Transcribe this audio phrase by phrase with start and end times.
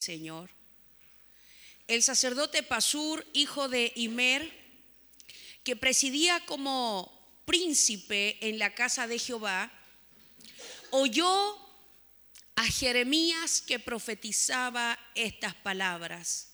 [0.00, 0.50] Señor.
[1.86, 4.50] El sacerdote Pasur, hijo de Imer,
[5.62, 7.12] que presidía como
[7.44, 9.70] príncipe en la casa de Jehová,
[10.90, 11.58] oyó
[12.56, 16.52] a Jeremías que profetizaba estas palabras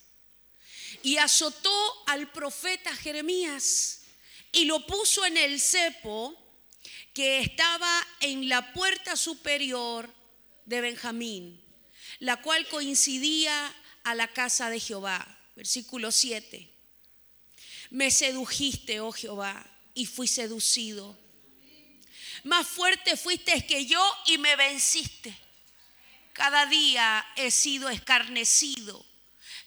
[1.05, 1.71] y azotó
[2.09, 4.03] al profeta Jeremías
[4.51, 6.35] y lo puso en el cepo
[7.15, 10.13] que estaba en la puerta superior
[10.65, 11.66] de Benjamín,
[12.19, 13.75] la cual coincidía
[14.05, 15.27] a la casa de Jehová.
[15.55, 16.71] Versículo 7.
[17.91, 19.65] Me sedujiste, oh Jehová,
[19.95, 21.17] y fui seducido.
[22.45, 25.37] Más fuerte fuiste que yo y me venciste.
[26.33, 29.05] Cada día he sido escarnecido.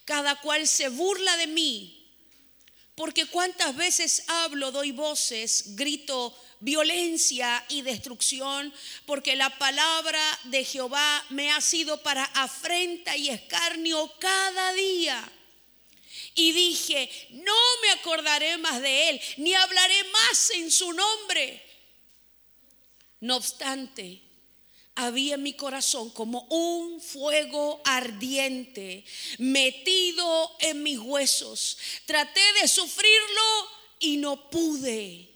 [0.05, 1.98] Cada cual se burla de mí.
[2.99, 8.73] Porque cuántas veces hablo, doy voces, grito violencia y destrucción,
[9.05, 15.31] porque la palabra de Jehová me ha sido para afrenta y escarnio cada día.
[16.35, 21.63] Y dije, no me acordaré más de él, ni hablaré más en su nombre.
[23.21, 24.21] No obstante,
[25.05, 29.03] había en mi corazón como un fuego ardiente
[29.37, 31.77] metido en mis huesos.
[32.05, 33.69] Traté de sufrirlo
[33.99, 35.29] y no pude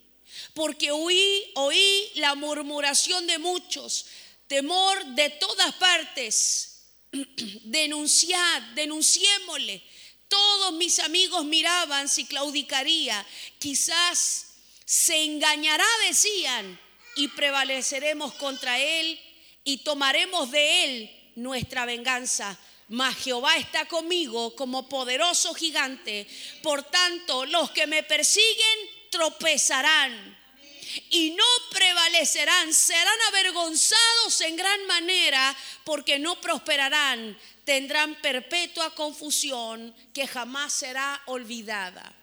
[0.54, 4.06] porque oí, oí la murmuración de muchos,
[4.48, 6.86] temor de todas partes.
[7.12, 9.82] Denunciad, denunciémosle.
[10.28, 13.26] Todos mis amigos miraban si claudicaría.
[13.60, 14.46] Quizás
[14.86, 16.80] se engañará, decían,
[17.16, 19.20] y prevaleceremos contra él
[19.64, 22.58] y tomaremos de él nuestra venganza.
[22.90, 26.28] Mas Jehová está conmigo como poderoso gigante.
[26.62, 28.78] Por tanto, los que me persiguen
[29.10, 30.38] tropezarán
[31.10, 40.28] y no prevalecerán, serán avergonzados en gran manera porque no prosperarán, tendrán perpetua confusión que
[40.28, 42.16] jamás será olvidada.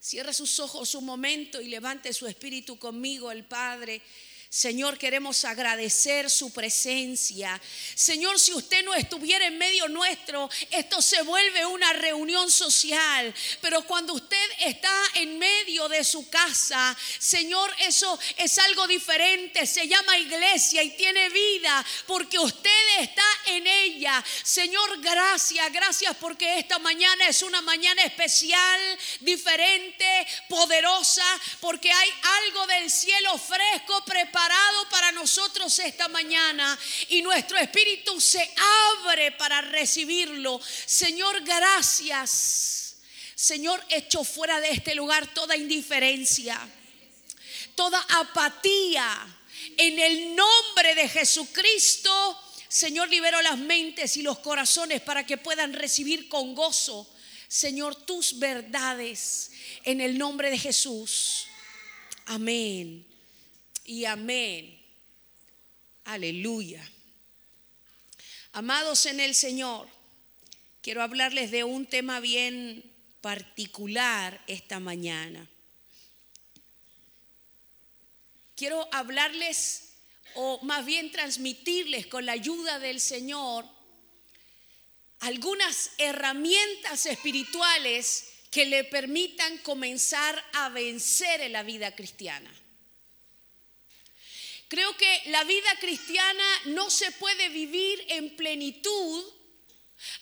[0.00, 4.02] Cierre sus ojos un momento y levante su espíritu conmigo, el Padre.
[4.48, 7.60] Señor, queremos agradecer su presencia.
[7.94, 13.34] Señor, si usted no estuviera en medio nuestro, esto se vuelve una reunión social.
[13.60, 19.66] Pero cuando usted está en medio de su casa, Señor, eso es algo diferente.
[19.66, 24.24] Se llama iglesia y tiene vida porque usted está en ella.
[24.44, 28.80] Señor, gracias, gracias porque esta mañana es una mañana especial,
[29.20, 31.26] diferente, poderosa,
[31.60, 32.10] porque hay
[32.44, 34.35] algo del cielo fresco preparado
[34.90, 38.48] para nosotros esta mañana y nuestro espíritu se
[38.98, 40.60] abre para recibirlo.
[40.84, 42.96] Señor, gracias.
[43.34, 46.58] Señor, echo fuera de este lugar toda indiferencia,
[47.74, 49.32] toda apatía.
[49.78, 55.72] En el nombre de Jesucristo, Señor, libero las mentes y los corazones para que puedan
[55.72, 57.08] recibir con gozo,
[57.48, 59.50] Señor, tus verdades
[59.84, 61.46] en el nombre de Jesús.
[62.26, 63.15] Amén
[63.86, 64.78] y amén.
[66.04, 66.88] Aleluya.
[68.52, 69.88] Amados en el Señor,
[70.82, 75.48] quiero hablarles de un tema bien particular esta mañana.
[78.54, 79.94] Quiero hablarles
[80.34, 83.66] o más bien transmitirles con la ayuda del Señor
[85.20, 92.50] algunas herramientas espirituales que le permitan comenzar a vencer en la vida cristiana.
[94.68, 99.24] Creo que la vida cristiana no se puede vivir en plenitud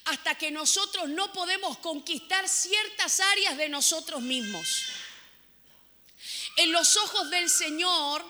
[0.04, 4.84] hasta que nosotros no podemos conquistar ciertas áreas de nosotros mismos.
[6.56, 8.24] En los ojos del Señor,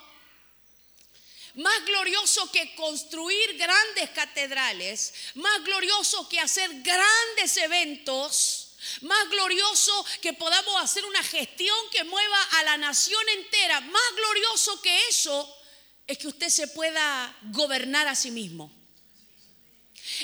[1.54, 10.32] más glorioso que construir grandes catedrales, más glorioso que hacer grandes eventos, más glorioso que
[10.32, 15.63] podamos hacer una gestión que mueva a la nación entera, más glorioso que eso
[16.06, 18.72] es que usted se pueda gobernar a sí mismo.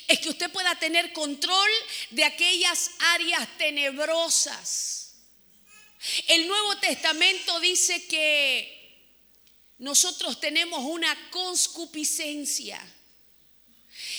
[0.06, 1.70] Es que usted pueda tener control
[2.10, 5.15] de aquellas áreas tenebrosas.
[6.28, 8.77] El Nuevo Testamento dice que
[9.78, 12.80] nosotros tenemos una conscupiscencia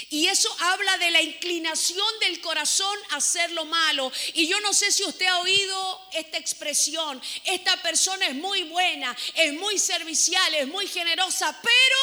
[0.09, 4.12] y eso habla de la inclinación del corazón a hacer lo malo.
[4.33, 7.21] Y yo no sé si usted ha oído esta expresión.
[7.45, 12.00] Esta persona es muy buena, es muy servicial, es muy generosa, pero,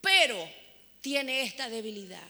[0.00, 0.50] pero
[1.00, 2.28] tiene esta debilidad.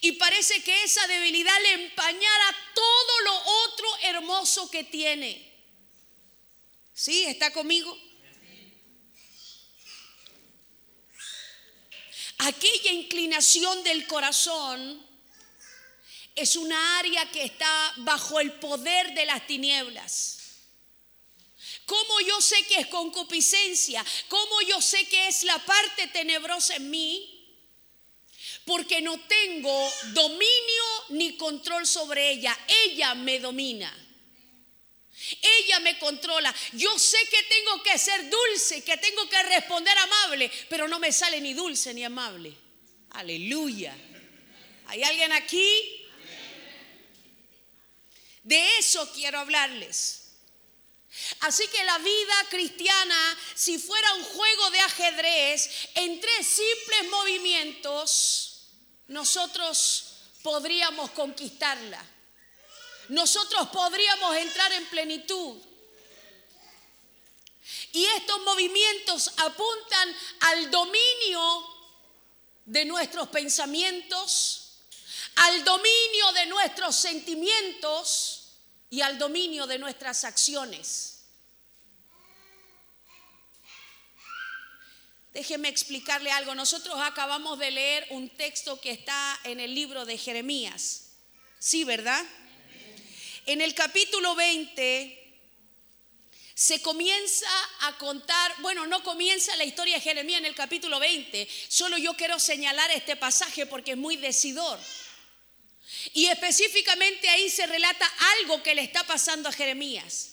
[0.00, 5.54] Y parece que esa debilidad le empañara todo lo otro hermoso que tiene.
[6.94, 7.24] ¿Sí?
[7.24, 8.05] ¿Está conmigo?
[12.38, 15.04] Aquella inclinación del corazón
[16.34, 20.36] es una área que está bajo el poder de las tinieblas.
[21.86, 24.04] ¿Cómo yo sé que es concupiscencia?
[24.28, 27.32] ¿Cómo yo sé que es la parte tenebrosa en mí?
[28.64, 32.58] Porque no tengo dominio ni control sobre ella.
[32.84, 34.05] Ella me domina.
[35.40, 36.54] Ella me controla.
[36.72, 41.12] Yo sé que tengo que ser dulce, que tengo que responder amable, pero no me
[41.12, 42.54] sale ni dulce ni amable.
[43.10, 43.96] Aleluya.
[44.86, 46.06] ¿Hay alguien aquí?
[48.42, 50.22] De eso quiero hablarles.
[51.40, 58.68] Así que la vida cristiana, si fuera un juego de ajedrez, en tres simples movimientos,
[59.08, 62.04] nosotros podríamos conquistarla.
[63.08, 65.60] Nosotros podríamos entrar en plenitud.
[67.92, 71.66] Y estos movimientos apuntan al dominio
[72.64, 74.78] de nuestros pensamientos,
[75.36, 78.46] al dominio de nuestros sentimientos,
[78.90, 81.24] y al dominio de nuestras acciones.
[85.32, 86.54] Déjeme explicarle algo.
[86.54, 91.10] Nosotros acabamos de leer un texto que está en el libro de Jeremías.
[91.58, 92.24] Sí, ¿verdad?
[93.46, 95.22] En el capítulo 20
[96.52, 97.46] se comienza
[97.82, 102.14] a contar, bueno, no comienza la historia de Jeremías en el capítulo 20, solo yo
[102.14, 104.80] quiero señalar este pasaje porque es muy decidor.
[106.12, 110.32] Y específicamente ahí se relata algo que le está pasando a Jeremías.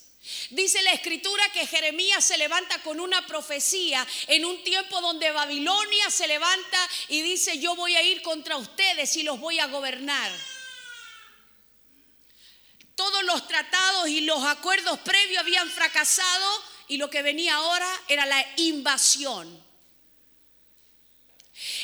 [0.50, 6.09] Dice la escritura que Jeremías se levanta con una profecía en un tiempo donde Babilonia
[6.09, 10.31] se levanta y dice, yo voy a ir contra ustedes y los voy a gobernar.
[12.95, 18.25] Todos los tratados y los acuerdos previos habían fracasado y lo que venía ahora era
[18.25, 19.63] la invasión.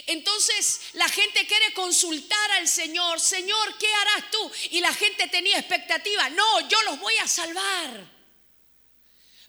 [0.07, 4.51] Entonces la gente quiere consultar al Señor, Señor, ¿qué harás tú?
[4.71, 8.19] Y la gente tenía expectativa, no, yo los voy a salvar.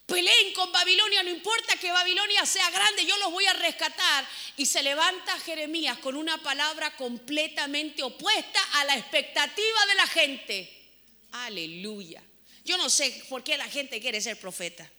[0.06, 4.26] Peleen con Babilonia, no importa que Babilonia sea grande, yo los voy a rescatar.
[4.56, 10.79] Y se levanta Jeremías con una palabra completamente opuesta a la expectativa de la gente.
[11.32, 12.22] Aleluya.
[12.64, 14.90] Yo no sé por qué la gente quiere ser profeta.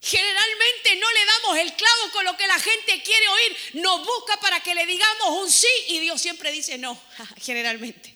[0.00, 3.56] Generalmente no le damos el clavo con lo que la gente quiere oír.
[3.74, 7.00] Nos busca para que le digamos un sí y Dios siempre dice no,
[7.42, 8.14] generalmente.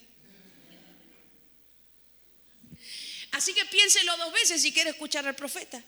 [3.33, 5.83] Así que piénselo dos veces si quiere escuchar al profeta.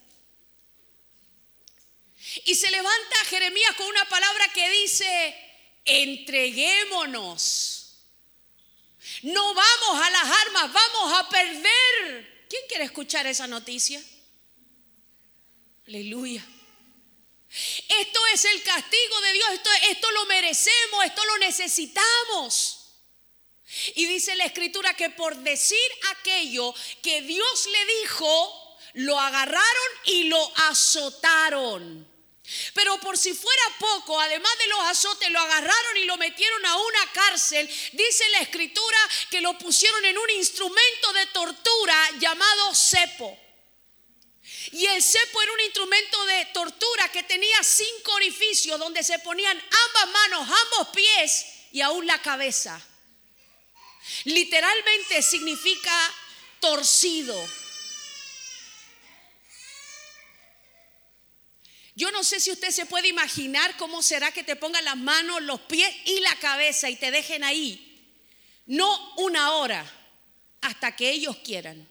[2.44, 5.36] Y se levanta Jeremías con una palabra que dice,
[5.84, 7.81] entreguémonos.
[9.22, 12.46] No vamos a las armas, vamos a perder.
[12.48, 14.02] ¿Quién quiere escuchar esa noticia?
[15.86, 16.44] Aleluya.
[17.50, 22.78] Esto es el castigo de Dios, esto, esto lo merecemos, esto lo necesitamos.
[23.94, 25.78] Y dice la escritura que por decir
[26.18, 32.11] aquello que Dios le dijo, lo agarraron y lo azotaron.
[32.74, 36.76] Pero por si fuera poco, además de los azotes, lo agarraron y lo metieron a
[36.76, 37.68] una cárcel.
[37.92, 38.98] Dice la escritura
[39.30, 43.38] que lo pusieron en un instrumento de tortura llamado cepo.
[44.72, 49.58] Y el cepo era un instrumento de tortura que tenía cinco orificios donde se ponían
[49.58, 52.80] ambas manos, ambos pies y aún la cabeza.
[54.24, 56.14] Literalmente significa
[56.60, 57.61] torcido.
[61.94, 65.42] Yo no sé si usted se puede imaginar cómo será que te pongan las manos,
[65.42, 67.88] los pies y la cabeza y te dejen ahí.
[68.66, 69.84] No una hora,
[70.62, 71.86] hasta que ellos quieran.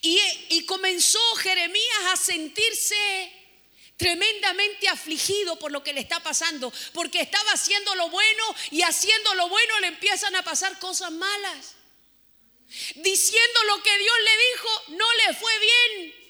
[0.00, 3.32] Y, comenzó Jeremías a sentirse
[3.96, 9.34] tremendamente afligido por lo que le está pasando, porque estaba haciendo lo bueno y haciendo
[9.34, 11.76] lo bueno le empiezan a pasar cosas malas.
[12.96, 16.21] Diciendo lo que Dios le dijo, no le fue bien.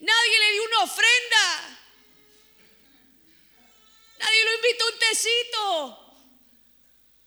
[0.00, 1.78] Nadie le dio una ofrenda.
[4.18, 6.06] Nadie lo invitó a un tecito.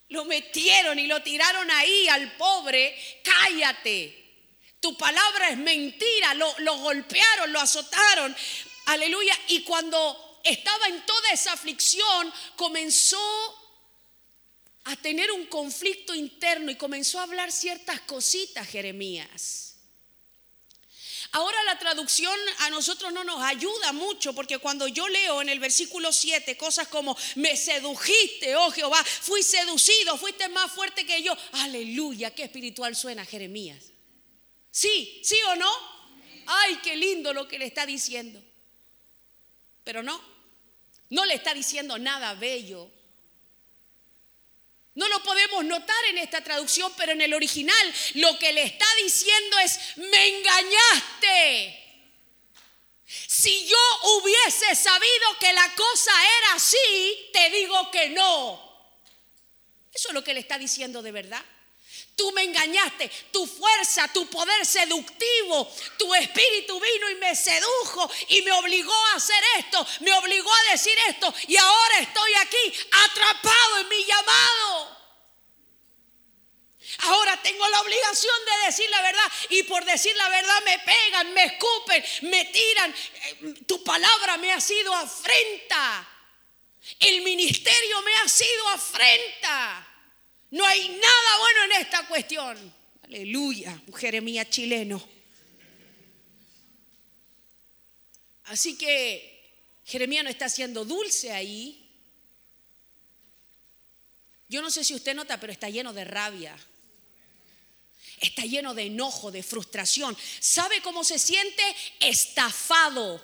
[0.10, 3.22] Lo metieron y lo tiraron ahí al pobre.
[3.24, 4.20] Cállate.
[4.80, 6.34] Tu palabra es mentira.
[6.34, 8.36] Lo, golpearon, lo azotaron.
[8.88, 9.38] Aleluya.
[9.48, 13.20] Y cuando estaba en toda esa aflicción, comenzó
[14.86, 19.73] a tener un conflicto interno y comenzó a hablar ciertas cositas, Jeremías.
[21.36, 25.60] Ahora la traducción a nosotros no nos ayuda mucho porque cuando yo leo en el
[25.60, 31.36] versículo 7 cosas como me sedujiste, oh Jehová, fui seducido, fuiste más fuerte que yo.
[31.54, 33.86] Aleluya, qué espiritual suena Jeremías.
[34.70, 35.72] Sí, sí o no.
[36.46, 38.40] Ay, qué lindo lo que le está diciendo.
[39.84, 40.22] Pero no,
[41.10, 42.92] no le está diciendo nada bello.
[44.96, 48.86] No lo podemos notar en esta traducción, pero en el original lo que le está
[49.02, 51.80] diciendo es, me engañaste.
[53.06, 53.78] Si yo
[54.18, 58.62] hubiese sabido que la cosa era así, te digo que no.
[59.92, 61.44] Eso es lo que le está diciendo de verdad.
[62.16, 65.68] Tú me engañaste, tu fuerza, tu poder seductivo,
[65.98, 70.72] tu espíritu vino y me sedujo y me obligó a hacer esto, me obligó a
[70.72, 75.04] decir esto y ahora estoy aquí atrapado en mi llamado.
[77.00, 81.34] Ahora tengo la obligación de decir la verdad y por decir la verdad me pegan,
[81.34, 82.94] me escupen, me tiran.
[82.94, 86.08] Eh, tu palabra me ha sido afrenta.
[87.00, 89.93] El ministerio me ha sido afrenta.
[90.54, 92.74] No hay nada bueno en esta cuestión.
[93.06, 95.04] Aleluya, Jeremías chileno.
[98.44, 101.90] Así que Jeremías no está siendo dulce ahí.
[104.48, 106.56] Yo no sé si usted nota, pero está lleno de rabia.
[108.20, 110.16] Está lleno de enojo, de frustración.
[110.40, 111.64] ¿Sabe cómo se siente?
[112.00, 113.20] Estafado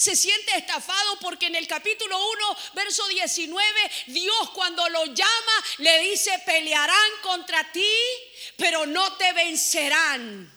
[0.00, 6.00] se siente estafado porque en el capítulo 1, verso 19, Dios cuando lo llama le
[6.00, 7.92] dice, pelearán contra ti,
[8.56, 10.50] pero no te vencerán.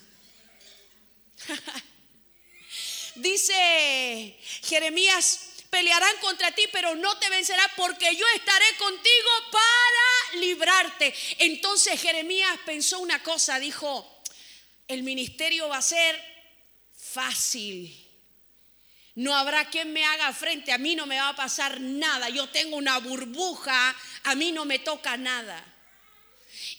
[3.15, 11.13] dice Jeremías, pelearán contra ti, pero no te vencerán porque yo estaré contigo para librarte.
[11.39, 14.23] Entonces Jeremías pensó una cosa, dijo,
[14.87, 16.17] el ministerio va a ser
[16.95, 18.02] fácil
[19.15, 22.29] no habrá quien me haga frente, a mí no me va a pasar nada.
[22.29, 25.63] Yo tengo una burbuja, a mí no me toca nada.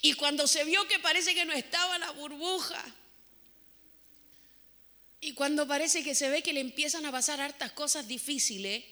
[0.03, 2.85] Y cuando se vio que parece que no estaba la burbuja,
[5.21, 8.85] y cuando parece que se ve que le empiezan a pasar hartas cosas difíciles,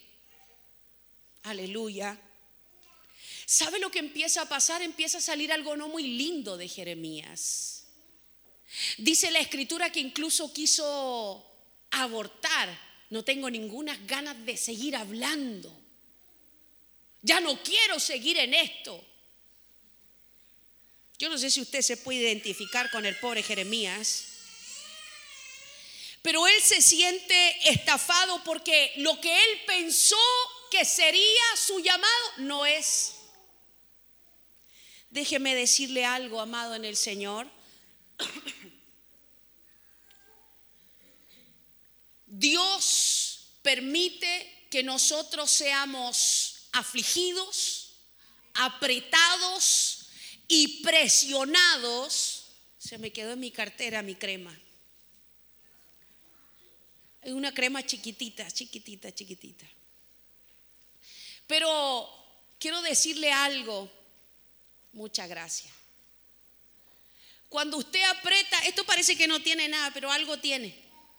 [1.42, 2.18] aleluya.
[3.44, 4.80] ¿Sabe lo que empieza a pasar?
[4.80, 7.84] Empieza a salir algo no muy lindo de Jeremías.
[8.96, 11.46] Dice la escritura que incluso quiso
[11.90, 15.70] abortar no tengo ninguna ganas de seguir hablando.
[17.20, 19.04] Ya no quiero seguir en esto.
[21.18, 24.28] Yo no sé si usted se puede identificar con el pobre Jeremías,
[26.22, 30.16] pero él se siente estafado porque lo que él pensó
[30.70, 33.16] que sería su llamado no es.
[35.10, 37.46] Déjeme decirle algo, amado en el Señor.
[42.34, 47.90] Dios permite que nosotros seamos afligidos,
[48.54, 50.06] apretados
[50.48, 52.46] y presionados.
[52.78, 54.58] Se me quedó en mi cartera mi crema.
[57.20, 59.66] Es una crema chiquitita, chiquitita, chiquitita.
[61.46, 62.08] Pero
[62.58, 63.92] quiero decirle algo.
[64.94, 65.70] Muchas gracias.
[67.50, 70.74] Cuando usted aprieta, esto parece que no tiene nada, pero algo tiene.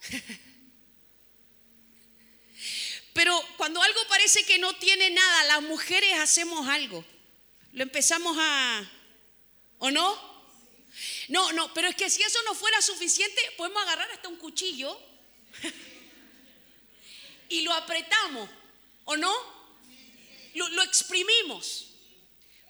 [3.14, 7.06] Pero cuando algo parece que no tiene nada, las mujeres hacemos algo.
[7.74, 8.92] Lo empezamos a...
[9.80, 10.34] ¿O no?
[11.28, 15.00] No, no, pero es que si eso no fuera suficiente, podemos agarrar hasta un cuchillo
[17.50, 18.50] y lo apretamos,
[19.06, 19.34] ¿o no?
[20.54, 21.88] Lo, lo, exprimimos.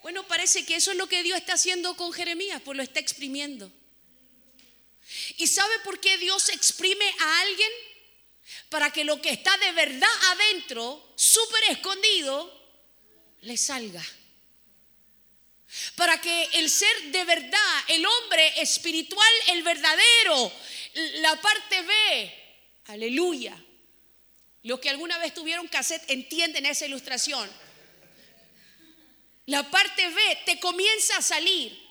[0.02, 3.00] Bueno, parece que eso es lo que Dios está haciendo con Jeremías, pues lo está
[3.00, 3.72] exprimiendo.
[5.38, 7.72] ¿Y sabe por qué Dios exprime a alguien?
[8.70, 12.62] Para que lo que está de verdad adentro, súper escondido,
[13.42, 14.04] le salga.
[15.96, 20.52] Para que el ser de verdad, el hombre espiritual, el verdadero,
[21.16, 22.34] la parte B,
[22.86, 23.58] aleluya.
[24.64, 27.50] Los que alguna vez tuvieron cassette entienden esa ilustración.
[29.48, 31.83] La parte B te comienza a salir.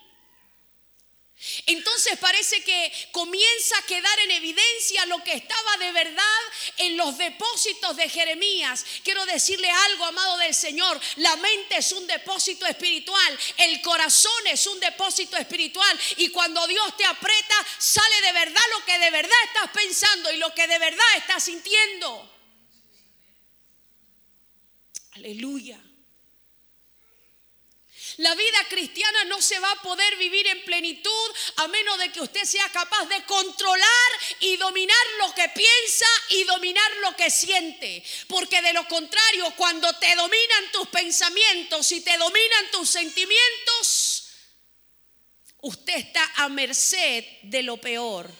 [1.67, 6.41] Entonces parece que comienza a quedar en evidencia lo que estaba de verdad
[6.77, 8.85] en los depósitos de Jeremías.
[9.03, 14.67] Quiero decirle algo, amado del Señor, la mente es un depósito espiritual, el corazón es
[14.67, 19.39] un depósito espiritual y cuando Dios te aprieta sale de verdad lo que de verdad
[19.47, 22.31] estás pensando y lo que de verdad estás sintiendo.
[25.13, 25.81] Aleluya.
[28.19, 32.21] La vida cristiana no se va a poder vivir en plenitud a menos de que
[32.21, 33.89] usted sea capaz de controlar
[34.41, 38.03] y dominar lo que piensa y dominar lo que siente.
[38.29, 44.29] Porque de lo contrario, cuando te dominan tus pensamientos y te dominan tus sentimientos,
[45.63, 48.31] usted está a merced de lo peor.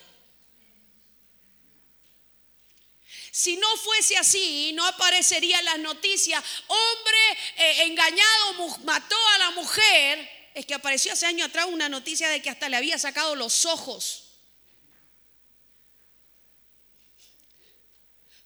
[3.35, 7.17] Si no fuese así, no aparecería en las noticias, hombre
[7.57, 10.29] eh, engañado mató a la mujer.
[10.53, 13.65] Es que apareció hace años atrás una noticia de que hasta le había sacado los
[13.65, 14.35] ojos.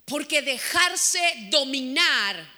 [0.06, 2.57] Porque dejarse dominar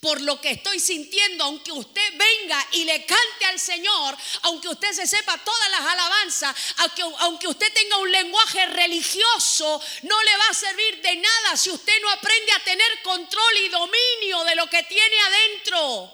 [0.00, 4.92] por lo que estoy sintiendo, aunque usted venga y le cante al Señor, aunque usted
[4.92, 10.48] se sepa todas las alabanzas, aunque, aunque, usted tenga un lenguaje religioso, no le va
[10.50, 14.68] a servir de nada si usted no aprende a tener control y dominio de lo
[14.68, 16.12] que tiene adentro.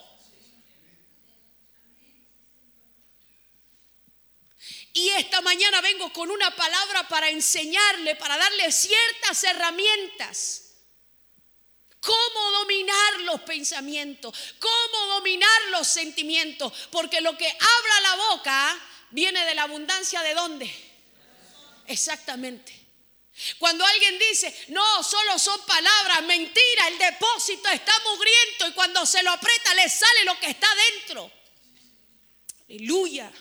[4.94, 10.71] Y esta mañana vengo con una palabra para enseñarle, para darle ciertas herramientas.
[12.02, 18.78] Cómo dominar los pensamientos, cómo dominar los sentimientos, porque lo que abra la boca
[19.10, 20.92] viene de la abundancia de dónde?
[21.86, 22.82] Exactamente.
[23.58, 29.22] Cuando alguien dice, no, solo son palabras, mentira, el depósito está mugriento y cuando se
[29.22, 31.30] lo aprieta le sale lo que está dentro.
[32.68, 33.32] Aleluya.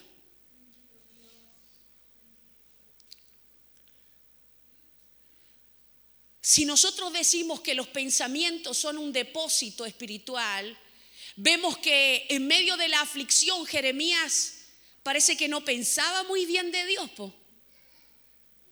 [6.42, 10.76] Si nosotros decimos que los pensamientos son un depósito espiritual,
[11.36, 14.56] vemos que en medio de la aflicción Jeremías
[15.04, 17.12] parece que no pensaba muy bien de Dios,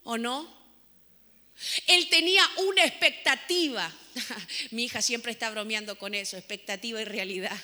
[0.04, 0.58] ¿o no?
[1.86, 3.94] Él tenía una expectativa.
[4.72, 7.58] Mi hija siempre está bromeando con eso, expectativa y realidad.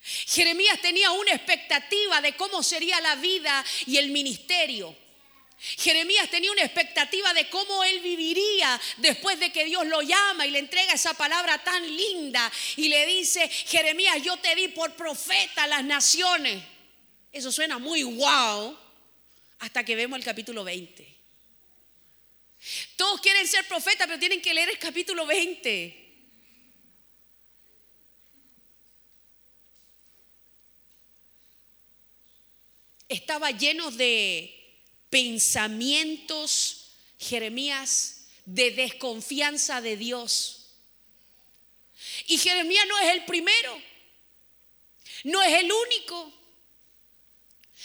[0.00, 4.96] Jeremías tenía una expectativa de cómo sería la vida y el ministerio.
[5.58, 10.50] Jeremías tenía una expectativa de cómo él viviría después de que Dios lo llama y
[10.50, 15.64] le entrega esa palabra tan linda y le dice, Jeremías, yo te di por profeta
[15.64, 16.62] a las naciones.
[17.32, 18.78] Eso suena muy wow
[19.60, 21.16] hasta que vemos el capítulo 20.
[22.96, 26.04] Todos quieren ser profetas, pero tienen que leer el capítulo 20.
[33.08, 34.55] Estaba lleno de
[35.10, 40.66] pensamientos, Jeremías, de desconfianza de Dios.
[42.26, 43.82] Y Jeremías no es el primero,
[45.24, 46.32] no es el único.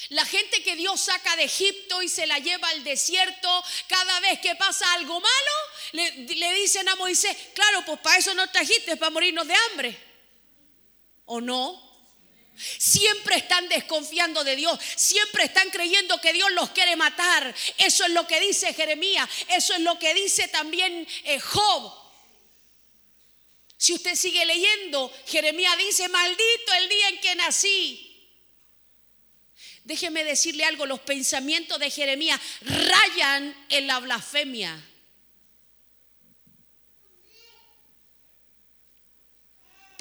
[0.09, 4.39] La gente que Dios saca de Egipto y se la lleva al desierto, cada vez
[4.39, 5.51] que pasa algo malo,
[5.91, 9.97] le, dicen a Moisés, claro, pues para eso no trajiste, para morirnos de hambre.
[11.25, 11.90] ¿O no?
[12.77, 17.53] Siempre están desconfiando de Dios, siempre están creyendo que Dios los quiere matar.
[17.77, 21.93] Eso es lo que dice Jeremías, eso es lo que dice también eh, Job.
[23.77, 28.07] Si usted sigue leyendo, Jeremías dice, maldito el día en que nací.
[29.83, 34.90] Déjeme decirle algo, los pensamientos de Jeremías rayan en la blasfemia.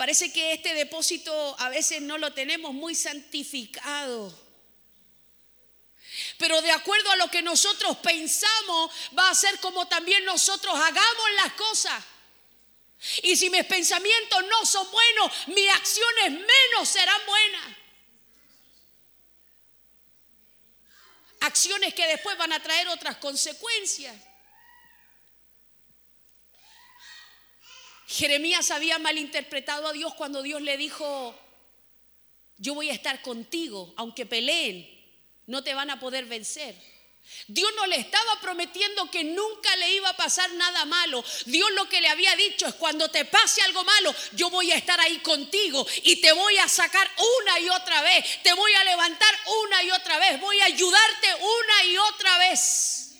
[0.00, 4.34] Parece que este depósito a veces no lo tenemos muy santificado.
[6.38, 11.30] Pero de acuerdo a lo que nosotros pensamos, va a ser como también nosotros hagamos
[11.36, 12.02] las cosas.
[13.24, 17.76] Y si mis pensamientos no son buenos, mis acciones menos serán buenas.
[21.40, 24.16] Acciones que después van a traer otras consecuencias.
[28.10, 31.32] Jeremías había malinterpretado a Dios cuando Dios le dijo,
[32.56, 34.84] yo voy a estar contigo, aunque peleen,
[35.46, 36.74] no te van a poder vencer.
[37.46, 41.24] Dios no le estaba prometiendo que nunca le iba a pasar nada malo.
[41.46, 44.76] Dios lo que le había dicho es cuando te pase algo malo, yo voy a
[44.76, 48.42] estar ahí contigo y te voy a sacar una y otra vez.
[48.42, 49.32] Te voy a levantar
[49.64, 50.40] una y otra vez.
[50.40, 53.14] Voy a ayudarte una y otra vez.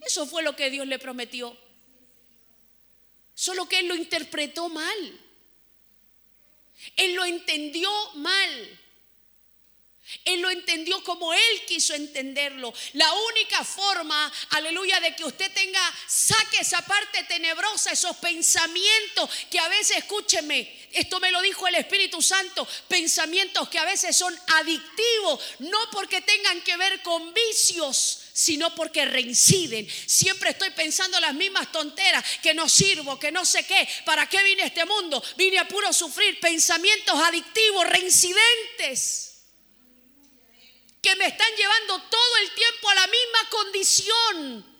[0.00, 1.65] Eso fue lo que Dios le prometió.
[3.36, 5.20] Solo que él lo interpretó mal.
[6.96, 8.80] Él lo entendió mal.
[10.24, 12.72] Él lo entendió como Él quiso entenderlo.
[12.94, 19.58] La única forma, aleluya, de que usted tenga, saque esa parte tenebrosa, esos pensamientos que
[19.58, 24.36] a veces, escúcheme, esto me lo dijo el Espíritu Santo, pensamientos que a veces son
[24.48, 29.88] adictivos, no porque tengan que ver con vicios, sino porque reinciden.
[30.06, 34.42] Siempre estoy pensando las mismas tonteras, que no sirvo, que no sé qué, ¿para qué
[34.44, 35.22] vine a este mundo?
[35.36, 39.25] Vine a puro sufrir pensamientos adictivos, reincidentes,
[41.06, 44.76] que me están llevando todo el tiempo a la misma condición.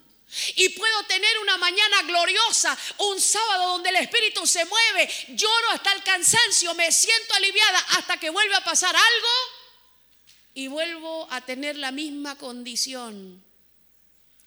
[0.56, 5.92] Y puedo tener una mañana gloriosa, un sábado donde el Espíritu se mueve, lloro hasta
[5.92, 9.28] el cansancio, me siento aliviada hasta que vuelve a pasar algo
[10.52, 13.44] y vuelvo a tener la misma condición.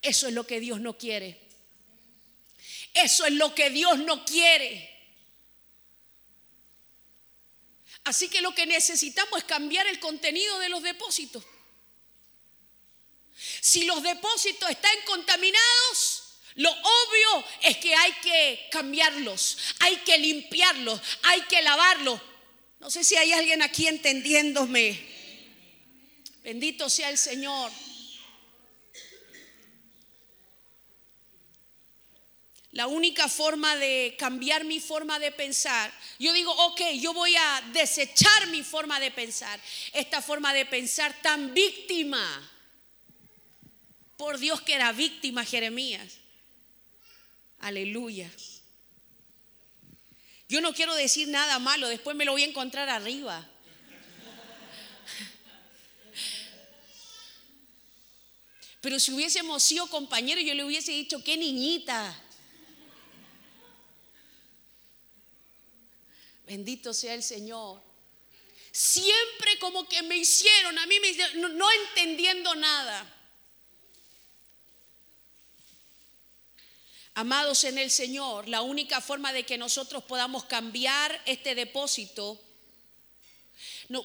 [0.02, 1.40] Eso es lo que Dios no quiere.
[2.94, 4.98] Eso es lo que Dios no quiere.
[8.04, 11.46] Así que lo que necesitamos es cambiar el contenido de los depósitos.
[13.62, 16.24] Si los depósitos están contaminados,
[16.56, 22.22] lo obvio es que hay que cambiarlos, hay que limpiarlos, hay que lavarlos.
[22.80, 25.08] No sé si hay alguien aquí entendiéndome.
[26.44, 27.72] Bendito sea el Señor.
[32.72, 37.64] La única forma de cambiar mi forma de pensar, yo digo, ok, yo voy a
[37.74, 39.60] desechar mi forma de pensar,
[39.92, 42.52] esta forma de pensar tan víctima.
[44.20, 46.18] Por Dios que era víctima Jeremías.
[47.60, 48.30] Aleluya.
[50.50, 53.50] Yo no quiero decir nada malo, después me lo voy a encontrar arriba.
[58.82, 62.14] Pero si hubiésemos sido compañeros, yo le hubiese dicho, qué niñita.
[66.46, 67.82] Bendito sea el Señor.
[68.74, 73.16] Siempre como que me hicieron, a mí me hicieron, no, entendiendo nada.
[77.20, 82.40] Amados en el Señor, la única forma de que nosotros podamos cambiar este depósito,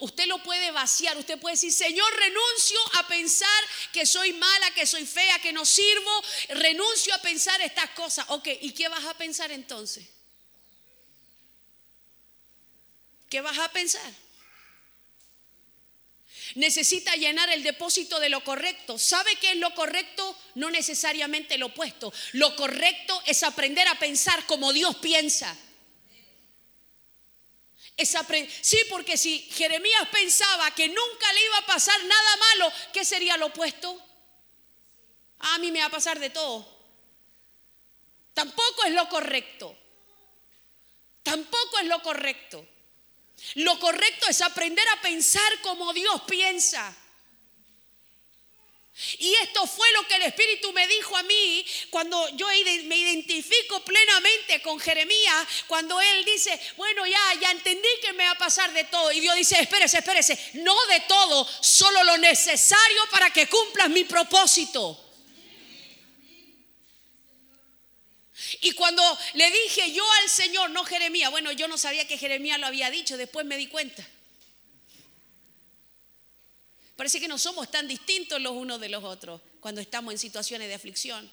[0.01, 4.85] usted lo puede vaciar, usted puede decir, Señor, renuncio a pensar que soy mala, que
[4.85, 8.25] soy fea, que no sirvo, renuncio a pensar estas cosas.
[8.31, 10.05] Ok, ¿y qué vas a pensar entonces?
[13.29, 14.24] ¿Qué vas a pensar?
[16.55, 18.99] Necesita llenar el depósito de lo correcto.
[18.99, 20.37] ¿Sabe qué es lo correcto?
[20.53, 22.13] No necesariamente lo opuesto.
[22.33, 25.57] Lo correcto es aprender a pensar como Dios piensa.
[28.61, 33.37] sí, porque si Jeremías pensaba que nunca le iba a pasar nada malo, ¿qué sería
[33.37, 34.01] lo opuesto?
[35.39, 36.65] a mí me va a pasar de todo.
[38.33, 39.77] Tampoco es lo correcto.
[41.23, 42.67] Tampoco es lo correcto.
[43.55, 46.95] Lo correcto es aprender a pensar como Dios piensa.
[49.17, 53.83] Y esto fue lo que el Espíritu me dijo a mí cuando yo me identifico
[53.83, 58.71] plenamente con Jeremías, cuando él dice, bueno, ya, ya entendí que me va a pasar
[58.71, 59.11] de todo.
[59.11, 64.05] Y Dios dice, espérese, espérese, no de todo, solo lo necesario para que cumplas mi
[64.05, 65.04] propósito.
[68.61, 69.01] Y cuando
[69.33, 72.89] le dije yo al Señor, no Jeremías, bueno, yo no sabía que Jeremías lo había
[72.89, 74.05] dicho, después me di cuenta.
[76.95, 80.67] Parece que no somos tan distintos los unos de los otros cuando estamos en situaciones
[80.67, 81.29] de aflicción.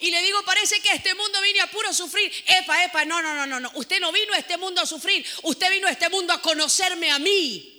[0.00, 2.32] Y le digo, parece que este mundo vino a puro sufrir.
[2.46, 3.72] Epa, epa, no, no, no, no, no.
[3.74, 5.26] Usted no vino a este mundo a sufrir.
[5.42, 7.70] Usted vino a este mundo a conocerme a mí.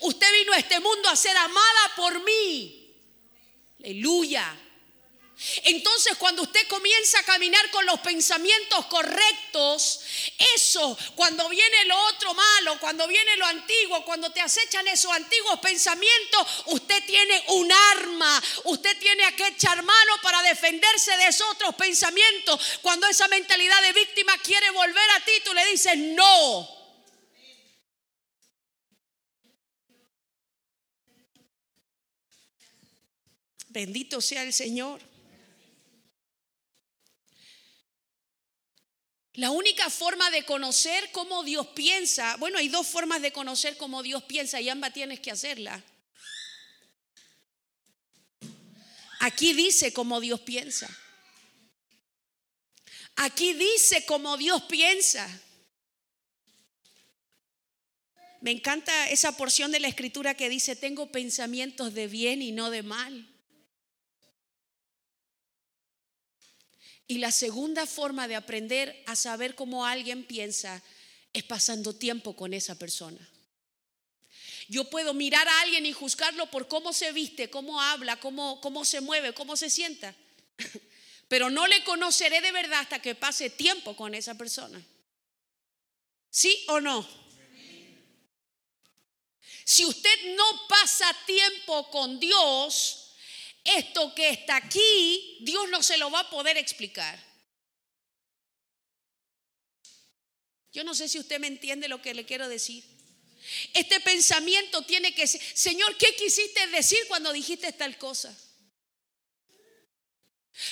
[0.00, 2.94] Usted vino a este mundo a ser amada por mí.
[3.80, 4.65] Aleluya.
[5.64, 10.00] Entonces cuando usted comienza a caminar con los pensamientos correctos,
[10.54, 15.60] eso, cuando viene lo otro malo, cuando viene lo antiguo, cuando te acechan esos antiguos
[15.60, 21.46] pensamientos, usted tiene un arma, usted tiene a que echar mano para defenderse de esos
[21.50, 22.78] otros pensamientos.
[22.80, 26.76] Cuando esa mentalidad de víctima quiere volver a ti, tú le dices no.
[33.68, 35.15] Bendito sea el Señor.
[39.36, 44.02] La única forma de conocer cómo Dios piensa, bueno, hay dos formas de conocer cómo
[44.02, 45.84] Dios piensa y ambas tienes que hacerla.
[49.20, 50.88] Aquí dice cómo Dios piensa.
[53.16, 55.28] Aquí dice cómo Dios piensa.
[58.40, 62.70] Me encanta esa porción de la escritura que dice, tengo pensamientos de bien y no
[62.70, 63.35] de mal.
[67.08, 70.82] Y la segunda forma de aprender a saber cómo alguien piensa
[71.32, 73.18] es pasando tiempo con esa persona.
[74.68, 78.84] Yo puedo mirar a alguien y juzgarlo por cómo se viste, cómo habla, cómo, cómo
[78.84, 80.14] se mueve, cómo se sienta.
[81.28, 84.82] Pero no le conoceré de verdad hasta que pase tiempo con esa persona.
[86.30, 87.06] ¿Sí o no?
[89.64, 93.05] Si usted no pasa tiempo con Dios,
[93.76, 97.24] esto que está aquí, Dios no se lo va a poder explicar.
[100.72, 102.84] Yo no sé si usted me entiende lo que le quiero decir.
[103.72, 108.36] Este pensamiento tiene que ser, Señor, ¿qué quisiste decir cuando dijiste tal cosa?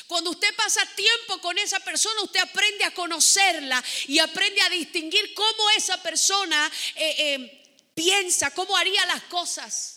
[0.06, 5.34] Cuando usted pasa tiempo con esa persona, usted aprende a conocerla y aprende a distinguir
[5.34, 9.93] cómo esa persona eh, eh, piensa, cómo haría las cosas.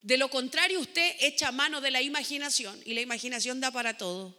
[0.00, 4.38] De lo contrario, usted echa mano de la imaginación y la imaginación da para todo.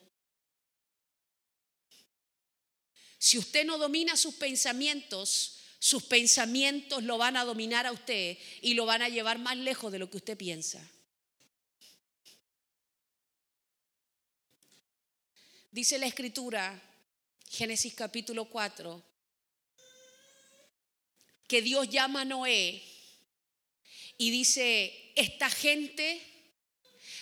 [3.17, 8.73] Si usted no domina sus pensamientos, sus pensamientos lo van a dominar a usted y
[8.73, 10.81] lo van a llevar más lejos de lo que usted piensa.
[15.71, 16.81] Dice la escritura,
[17.49, 19.03] Génesis capítulo 4,
[21.47, 22.83] que Dios llama a Noé
[24.19, 26.21] y dice, esta gente,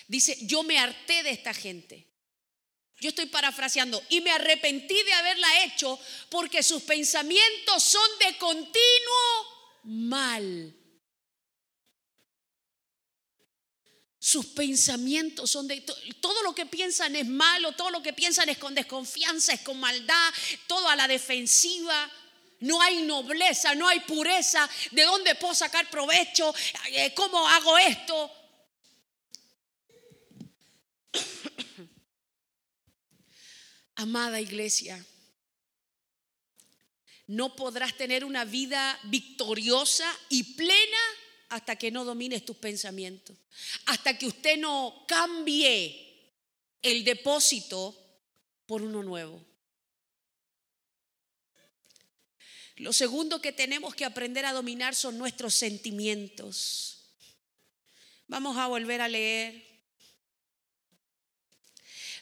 [0.08, 2.04] dice, yo me harté de esta gente.
[3.00, 9.46] Yo estoy parafraseando y me arrepentí de haberla hecho porque sus pensamientos son de continuo
[9.84, 10.74] mal.
[14.18, 15.80] Sus pensamientos son de...
[16.20, 19.78] Todo lo que piensan es malo, todo lo que piensan es con desconfianza, es con
[19.78, 20.34] maldad,
[20.66, 22.10] todo a la defensiva.
[22.60, 24.68] No hay nobleza, no hay pureza.
[24.90, 26.54] ¿De dónde puedo sacar provecho?
[26.90, 28.32] Eh, ¿Cómo hago esto?
[33.96, 35.04] Amada iglesia,
[37.28, 40.98] no podrás tener una vida victoriosa y plena
[41.50, 43.36] hasta que no domines tus pensamientos,
[43.86, 46.32] hasta que usted no cambie
[46.82, 47.96] el depósito
[48.66, 49.47] por uno nuevo.
[52.78, 56.98] Lo segundo que tenemos que aprender a dominar son nuestros sentimientos.
[58.28, 59.66] Vamos a volver a leer.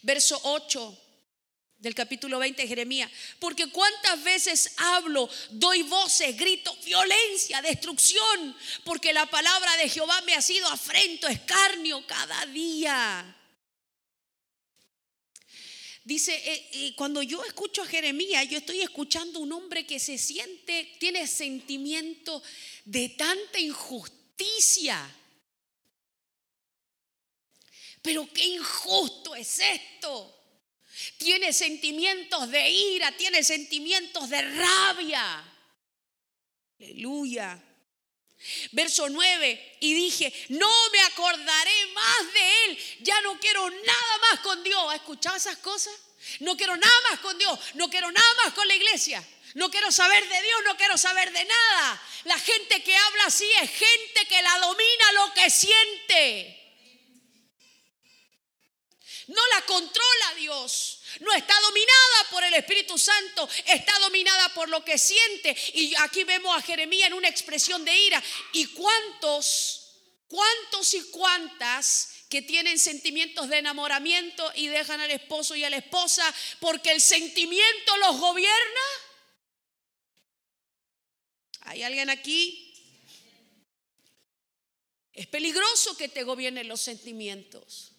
[0.03, 1.03] Verso 8
[1.79, 3.11] del capítulo 20 de Jeremías.
[3.39, 10.35] Porque cuántas veces hablo, doy voces, grito, violencia, destrucción, porque la palabra de Jehová me
[10.35, 13.36] ha sido afrento, escarnio cada día.
[16.07, 20.19] Dice, eh, eh, cuando yo escucho a Jeremías, yo estoy escuchando un hombre que se
[20.19, 22.41] siente, tiene sentimiento
[22.85, 25.13] de tanta injusticia.
[28.03, 30.33] Pero qué injusto es esto.
[31.19, 35.45] Tiene sentimientos de ira, tiene sentimientos de rabia.
[36.79, 37.66] Aleluya.
[38.73, 44.41] Verso 9, y dije, no me acordaré más de él, ya no quiero nada más
[44.41, 44.85] con Dios.
[44.91, 45.95] ¿Ha escuchado esas cosas?
[46.41, 49.25] No quiero nada más con Dios, no quiero nada más con la iglesia.
[49.55, 52.03] No quiero saber de Dios, no quiero saber de nada.
[52.25, 56.57] La gente que habla así es gente que la domina lo que siente.
[59.29, 61.01] No la controla Dios.
[61.21, 65.57] No está dominada por el Espíritu Santo, está dominada por lo que siente.
[65.75, 68.23] Y aquí vemos a Jeremías en una expresión de ira.
[68.53, 69.97] ¿Y cuántos,
[70.29, 75.79] cuántos y cuántas que tienen sentimientos de enamoramiento y dejan al esposo y a la
[75.79, 78.81] esposa porque el sentimiento los gobierna?
[81.61, 82.63] ¿Hay alguien aquí?
[85.13, 87.96] Es peligroso que te gobiernen los sentimientos.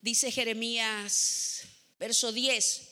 [0.00, 1.64] Dice Jeremías,
[1.98, 2.88] verso 10,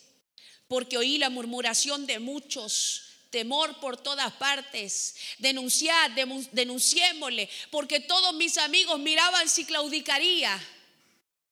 [0.67, 6.11] porque oí la murmuración de muchos, temor por todas partes, denunciad,
[6.51, 10.55] denunciémosle, porque todos mis amigos miraban si claudicaría.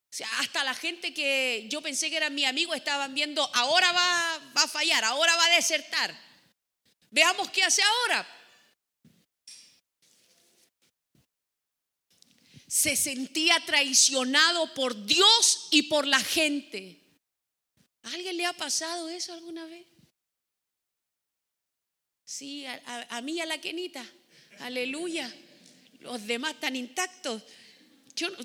[0.09, 3.91] O sea, hasta la gente que yo pensé que era mi amigo estaban viendo, ahora
[3.91, 6.15] va, va a fallar, ahora va a desertar.
[7.09, 8.27] Veamos qué hace ahora.
[12.67, 16.99] Se sentía traicionado por Dios y por la gente.
[18.03, 19.87] ¿A alguien le ha pasado eso alguna vez?
[22.25, 24.05] Sí, a, mí a la quenita.
[24.59, 25.33] Aleluya.
[25.99, 27.41] Los demás están intactos.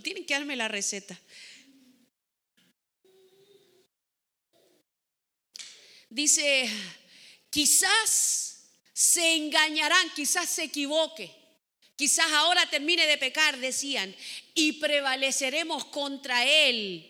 [0.02, 1.18] Tienen que darme la receta.
[6.08, 6.70] Dice,
[7.50, 11.41] quizás se engañarán, quizás se equivoque.
[12.02, 14.12] Quizás ahora termine de pecar, decían,
[14.56, 17.08] y prevaleceremos contra Él.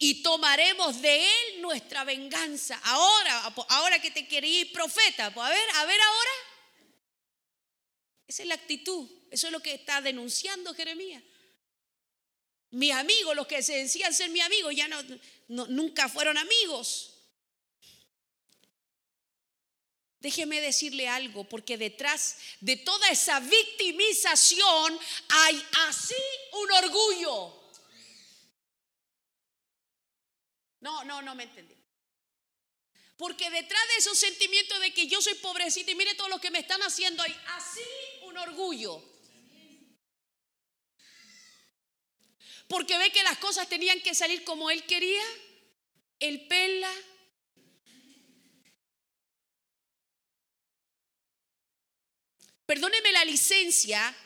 [0.00, 2.80] Y tomaremos de Él nuestra venganza.
[2.82, 6.30] Ahora, ahora que te quería profeta, pues a ver, a ver ahora.
[8.26, 9.08] Esa es la actitud.
[9.30, 11.22] Eso es lo que está denunciando Jeremías.
[12.70, 15.04] Mis amigos, los que se decían ser mi amigo, ya no,
[15.68, 17.11] nunca fueron amigos.
[20.22, 26.14] Déjeme decirle algo, porque detrás de toda esa victimización hay así
[26.52, 27.60] un orgullo.
[30.78, 31.74] No, no, no me entendí.
[33.16, 36.52] Porque detrás de esos sentimientos de que yo soy pobrecita y mire todo lo que
[36.52, 37.80] me están haciendo, hay así
[38.22, 39.02] un orgullo.
[42.68, 45.24] Porque ve que las cosas tenían que salir como él quería.
[46.20, 46.94] Él pela,
[52.72, 54.16] perdóneme la licencia,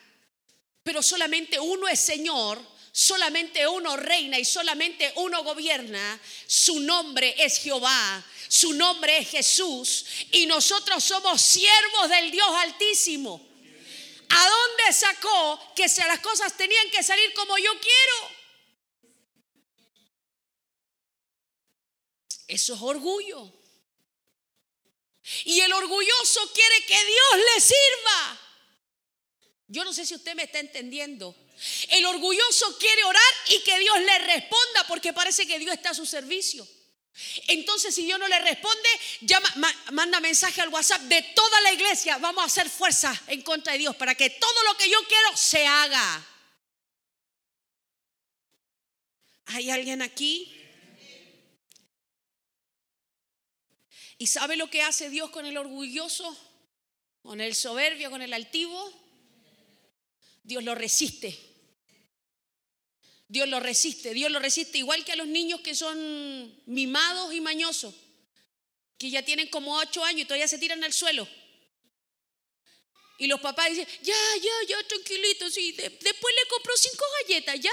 [0.85, 6.21] pero solamente uno es Señor, solamente uno reina y solamente uno gobierna.
[6.47, 13.45] Su nombre es Jehová, su nombre es Jesús y nosotros somos siervos del Dios Altísimo.
[14.29, 18.31] ¿A dónde sacó que las cosas tenían que salir como yo quiero?
[22.47, 23.56] Eso es orgullo.
[25.45, 28.41] Y el orgulloso quiere que Dios le sirva.
[29.69, 31.35] Yo no sé si usted me está entendiendo.
[31.89, 35.95] El orgulloso quiere orar y que Dios le responda porque parece que Dios está a
[35.95, 36.67] su servicio.
[37.49, 38.89] Entonces, si Dios no le responde,
[39.23, 39.51] llama,
[39.93, 42.19] manda mensaje al WhatsApp de toda la iglesia.
[42.19, 45.37] Vamos a hacer fuerza en contra de Dios para que todo lo que yo quiero
[45.37, 46.27] se haga.
[49.47, 50.53] ¿Hay alguien aquí?
[54.19, 56.37] ¿Y sabe lo que hace Dios con el orgulloso?
[57.23, 58.93] Con el soberbio, con el altivo.
[60.43, 61.39] Dios lo resiste.
[63.29, 67.41] Dios lo resiste, Dios lo resiste igual que a los niños que son mimados y
[67.41, 67.93] mañosos,
[68.99, 71.27] que ya tienen como ocho años y todavía se tiran al suelo.
[73.19, 77.73] Y los papás dicen, ya, ya, ya, tranquilito, sí, después le compro cinco galletas, ya.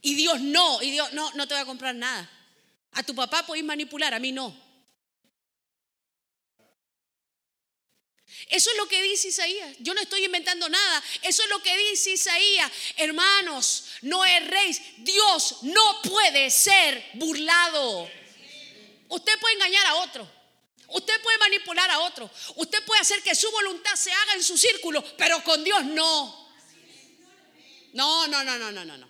[0.00, 2.30] Y Dios no, y Dios no, no te voy a comprar nada.
[2.92, 4.67] A tu papá podéis manipular, a mí no.
[8.48, 9.76] Eso es lo que dice Isaías.
[9.80, 11.02] Yo no estoy inventando nada.
[11.22, 12.70] Eso es lo que dice Isaías.
[12.96, 14.94] Hermanos, no rey.
[14.98, 18.10] Dios no puede ser burlado.
[19.08, 20.30] Usted puede engañar a otro.
[20.88, 22.30] Usted puede manipular a otro.
[22.56, 26.48] Usted puede hacer que su voluntad se haga en su círculo, pero con Dios no.
[27.92, 28.96] No, no, no, no, no, no.
[28.96, 29.08] no.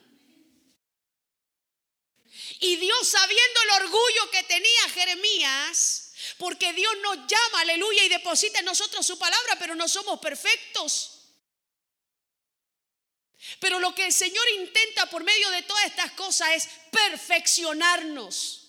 [2.61, 6.08] Y Dios, sabiendo el orgullo que tenía Jeremías,
[6.39, 11.15] porque Dios nos llama, aleluya, y deposita en nosotros su palabra, pero no somos perfectos.
[13.61, 18.65] Pero lo que el Señor intenta por medio de todas estas cosas es perfeccionarnos.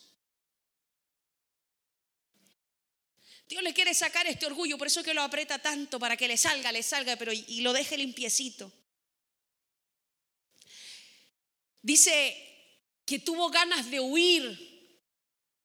[3.47, 6.37] Dios le quiere sacar este orgullo, por eso que lo aprieta tanto, para que le
[6.37, 8.71] salga, le salga, pero y lo deje limpiecito.
[11.81, 12.45] Dice
[13.05, 14.67] que tuvo ganas de huir.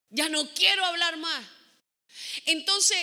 [0.09, 1.54] Ya no quiero hablar más.
[2.47, 2.99] Entonces,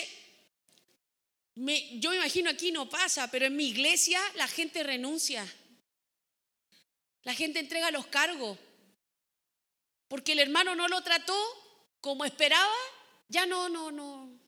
[1.54, 5.46] yo me imagino aquí no pasa, pero en mi iglesia la gente renuncia.
[7.24, 8.58] La gente entrega los cargos.
[10.08, 11.36] Porque el hermano no lo trató
[12.00, 12.74] como esperaba,
[13.28, 14.38] ya no, no, no.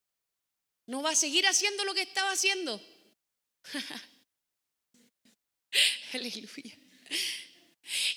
[0.86, 2.80] No va a seguir haciendo lo que estaba haciendo.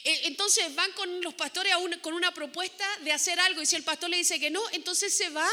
[0.04, 3.84] E, entonces van con los pastores con una propuesta de hacer algo y si el
[3.84, 5.50] pastor le dice que no, entonces se va.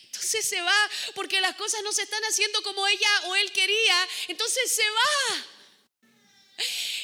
[0.05, 4.07] Entonces se va porque las cosas no se están haciendo como ella o él quería.
[4.27, 5.45] Entonces se va.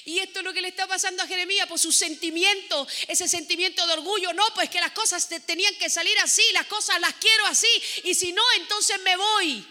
[0.06, 3.86] Y esto es lo que le está pasando a Jeremías por su sentimiento, ese sentimiento
[3.86, 4.34] de orgullo.
[4.34, 7.68] No, pues que las cosas tenían que salir así, las cosas las quiero así.
[8.04, 9.68] Y si no, entonces me voy.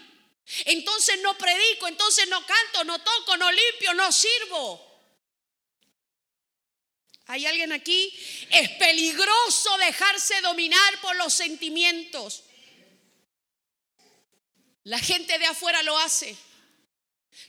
[0.65, 4.88] Entonces no predico, entonces no canto, no toco, no limpio, no sirvo.
[7.29, 8.11] ¿Hay alguien aquí?
[8.49, 12.43] Es peligroso dejarse dominar por los sentimientos.
[14.83, 16.35] La gente de afuera lo hace.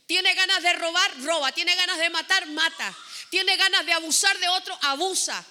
[0.05, 1.53] Tiene ganas de robar, roba.
[1.53, 2.95] Tiene ganas de matar, mata.
[3.31, 5.43] Tiene ganas de abusar de otro, abusa.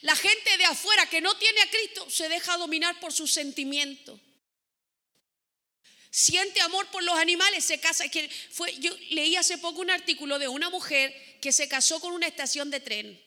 [0.00, 4.18] La gente de afuera que no tiene a Cristo se deja dominar por sus sentimientos.
[6.10, 8.06] Siente amor por los animales, se casa.
[8.52, 12.26] Fue, yo leí hace poco un artículo de una mujer que se casó con una
[12.26, 13.23] estación de tren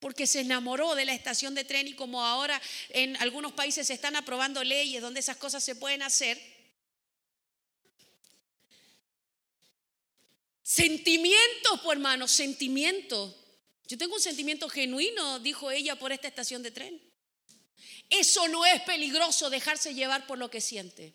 [0.00, 3.94] porque se enamoró de la estación de tren y como ahora en algunos países se
[3.94, 6.40] están aprobando leyes donde esas cosas se pueden hacer.
[10.62, 13.36] Sentimientos, pues hermano, sentimientos.
[13.86, 17.00] Yo tengo un sentimiento genuino, dijo ella, por esta estación de tren.
[18.08, 21.12] Eso no es peligroso dejarse llevar por lo que siente.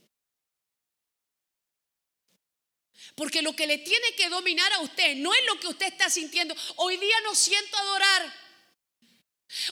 [3.15, 6.09] Porque lo que le tiene que dominar a usted no es lo que usted está
[6.09, 6.53] sintiendo.
[6.75, 8.44] Hoy día no siento adorar.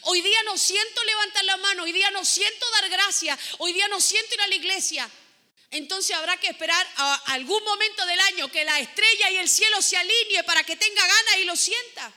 [0.04, 3.88] Hoy día no siento levantar la mano, hoy día no siento dar gracias, hoy día
[3.88, 5.10] no siento ir a la iglesia.
[5.72, 9.82] Entonces habrá que esperar a algún momento del año que la estrella y el cielo
[9.82, 12.14] se alinee para que tenga ganas y lo sienta.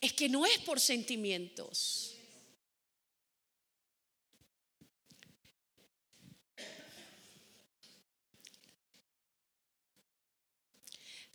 [0.00, 2.11] Es que no es por sentimientos.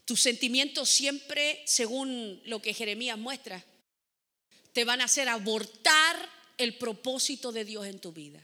[0.08, 3.62] Tus sentimientos siempre, según lo que Jeremías muestra,
[4.72, 6.18] te van a hacer abortar
[6.58, 8.42] el propósito de Dios en tu vida.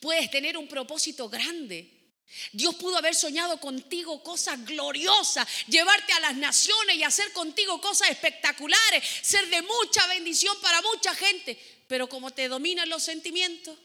[0.00, 2.14] Puedes tener un propósito grande.
[2.52, 8.08] Dios pudo haber soñado contigo cosas gloriosas, llevarte a las naciones y hacer contigo cosas
[8.08, 11.58] espectaculares, ser de mucha bendición para mucha gente.
[11.88, 13.78] Pero como te dominan los sentimientos,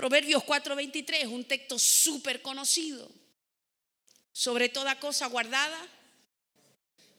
[0.00, 3.06] Proverbios 4:23 es un texto súper conocido.
[4.32, 5.78] Sobre toda cosa guardada,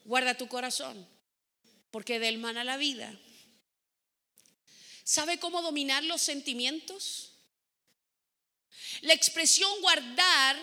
[0.03, 1.07] guarda tu corazón,
[1.91, 3.15] porque del mana la vida.
[5.03, 7.34] ¿Sabe cómo dominar los sentimientos?
[9.01, 10.57] La expresión guardar,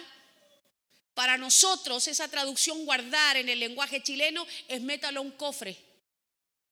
[1.15, 5.77] para nosotros, esa traducción guardar en el lenguaje chileno es métalo a un cofre,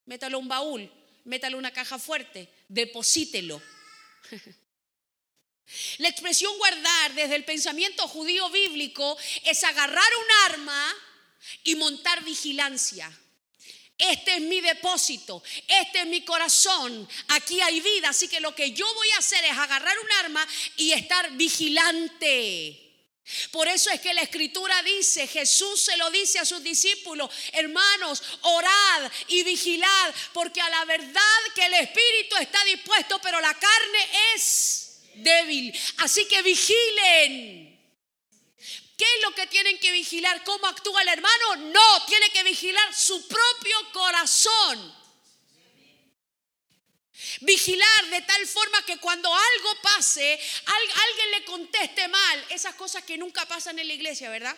[0.06, 0.90] métalo a un baúl,
[1.22, 3.62] métalo a una caja fuerte, deposítelo.
[5.98, 10.94] La expresión guardar desde el pensamiento judío bíblico es agarrar un arma
[11.64, 13.10] y montar vigilancia.
[13.98, 18.72] Este es mi depósito, este es mi corazón, aquí hay vida, así que lo que
[18.72, 20.46] yo voy a hacer es agarrar un arma
[20.76, 22.82] y estar vigilante.
[23.50, 28.22] Por eso es que la escritura dice, Jesús se lo dice a sus discípulos, hermanos,
[28.42, 34.10] orad y vigilad, porque a la verdad que el espíritu está dispuesto, pero la carne
[34.34, 34.85] es
[35.16, 35.78] débil.
[35.98, 37.66] Así que vigilen.
[38.96, 40.42] ¿Qué es lo que tienen que vigilar?
[40.44, 41.56] ¿Cómo actúa el hermano?
[41.56, 44.96] No, tiene que vigilar su propio corazón.
[47.40, 53.18] Vigilar de tal forma que cuando algo pase, alguien le conteste mal, esas cosas que
[53.18, 54.56] nunca pasan en la iglesia, ¿verdad?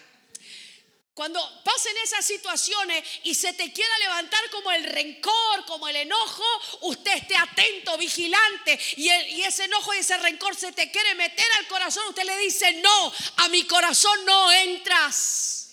[1.18, 6.44] Cuando pasen esas situaciones y se te quiera levantar como el rencor, como el enojo,
[6.82, 9.08] usted esté atento, vigilante, y,
[9.42, 13.12] ese enojo y ese rencor se te quiere meter al corazón, usted le dice, no,
[13.38, 15.70] a mi corazón no entras.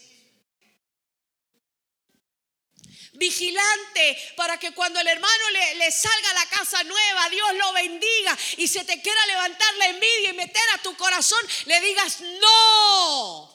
[3.14, 7.72] Vigilante para que cuando el hermano le, le salga a la casa nueva, Dios lo
[7.74, 12.22] bendiga y se te quiera levantar la envidia y meter a tu corazón, le digas,
[12.22, 13.55] no.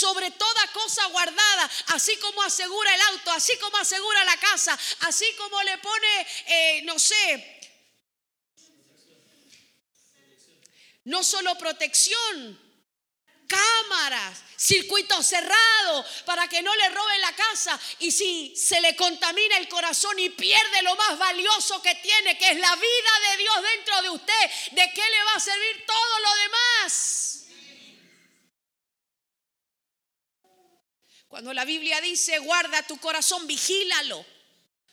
[0.00, 5.26] Sobre toda cosa guardada, así como asegura el auto, así como asegura la casa, así
[5.36, 7.60] como le pone, eh, no sé,
[11.04, 12.58] no solo protección,
[13.46, 17.78] cámaras, circuito cerrado para que no le roben la casa.
[17.98, 22.50] Y si se le contamina el corazón y pierde lo más valioso que tiene, que
[22.50, 26.20] es la vida de Dios dentro de usted, ¿de qué le va a servir todo
[26.20, 27.39] lo demás?
[31.30, 34.26] Cuando la Biblia dice, guarda tu corazón, vigílalo.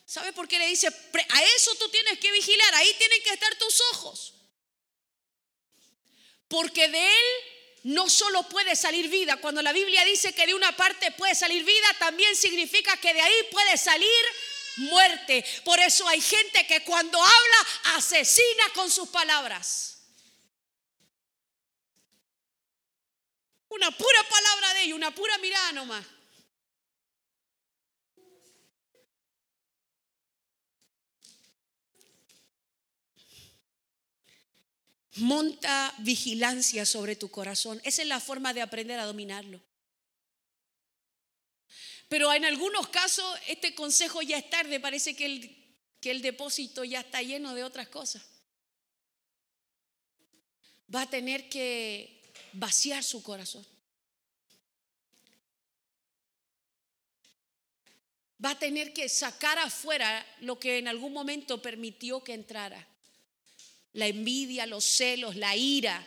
[0.06, 3.56] ¿Sabe por qué le dice, a eso tú tienes que vigilar, ahí tienen que estar
[3.56, 4.36] tus ojos?
[6.48, 7.26] Porque de él
[7.86, 11.64] no solo puede salir vida, cuando la Biblia dice que de una parte puede salir
[11.64, 14.08] vida, también significa que de ahí puede salir
[14.76, 15.44] muerte.
[15.66, 20.04] Por eso hay gente que cuando habla asesina con sus palabras.
[23.70, 26.06] Una pura palabra de ellos, una pura mirada nomás.
[35.18, 37.82] Monta vigilancia sobre tu corazón.
[37.84, 39.62] Esa es la forma de aprender a dominarlo.
[42.08, 46.84] Pero en algunos casos este consejo ya es tarde, parece que el, que el depósito
[46.84, 48.24] ya está lleno de otras cosas.
[50.94, 52.22] Va a tener que
[52.54, 53.66] vaciar su corazón.
[58.44, 62.88] Va a tener que sacar afuera lo que en algún momento permitió que entrara
[63.94, 66.06] la envidia, los celos, la ira.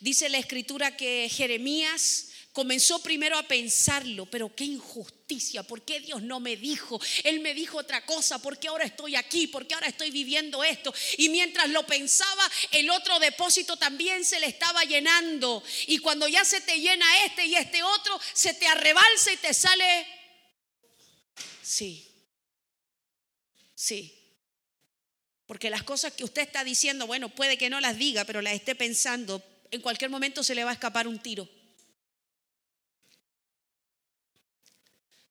[0.00, 6.22] Dice la escritura que Jeremías comenzó primero a pensarlo, pero qué injusticia, ¿por qué Dios
[6.22, 6.98] no me dijo?
[7.22, 9.46] Él me dijo otra cosa, ¿por qué ahora estoy aquí?
[9.46, 10.94] ¿Por qué ahora estoy viviendo esto?
[11.18, 15.62] Y mientras lo pensaba, el otro depósito también se le estaba llenando.
[15.86, 19.52] Y cuando ya se te llena este y este otro, se te arrebalsa y te
[19.52, 20.06] sale...
[21.62, 22.10] Sí,
[23.74, 24.15] sí.
[25.46, 28.54] Porque las cosas que usted está diciendo, bueno, puede que no las diga, pero las
[28.54, 31.48] esté pensando, en cualquier momento se le va a escapar un tiro.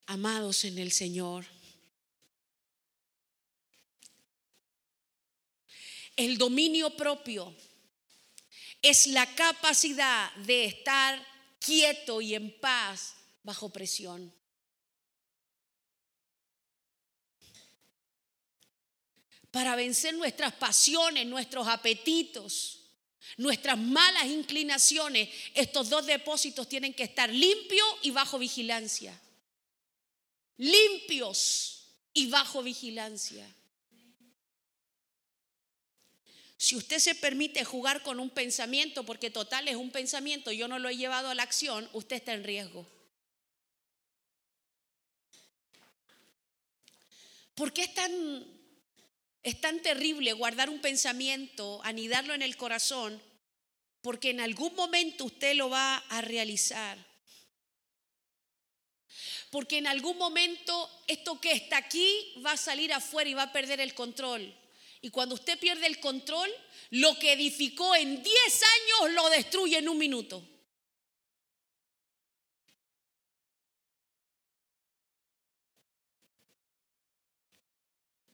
[0.08, 1.46] Amados en el Señor,
[6.16, 7.54] el dominio propio
[8.82, 11.26] es la capacidad de estar
[11.60, 14.32] quieto y en paz bajo presión.
[19.56, 22.82] Para vencer nuestras pasiones, nuestros apetitos,
[23.38, 29.18] nuestras malas inclinaciones, estos dos depósitos tienen que estar limpios y bajo vigilancia.
[30.58, 33.48] Limpios y bajo vigilancia.
[36.58, 40.80] Si usted se permite jugar con un pensamiento, porque total es un pensamiento, yo no
[40.80, 42.86] lo he llevado a la acción, usted está en riesgo.
[47.56, 48.55] ¿Por qué es tan,
[49.46, 53.22] es tan terrible guardar un pensamiento, anidarlo en el corazón?
[54.02, 56.98] Porque en algún momento usted lo va a realizar.
[59.52, 63.54] Porque en algún momento esto que está aquí va a salir afuera y va a
[63.54, 64.52] perder el control.
[65.02, 66.50] Y cuando usted pierde el control,
[66.90, 70.44] lo que edificó en 10 años lo destruye en un minuto.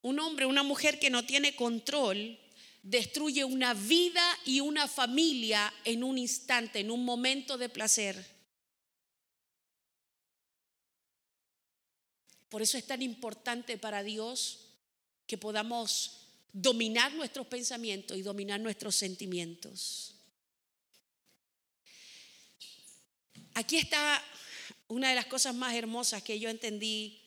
[0.01, 2.39] Un hombre, una mujer que no tiene control,
[2.83, 8.25] destruye una vida y una familia en un instante, en un momento de placer.
[12.49, 14.71] Por eso es tan importante para Dios
[15.25, 20.15] que podamos dominar nuestros pensamientos y dominar nuestros sentimientos.
[23.53, 24.21] Aquí está
[24.87, 27.20] una de las cosas más hermosas que yo entendí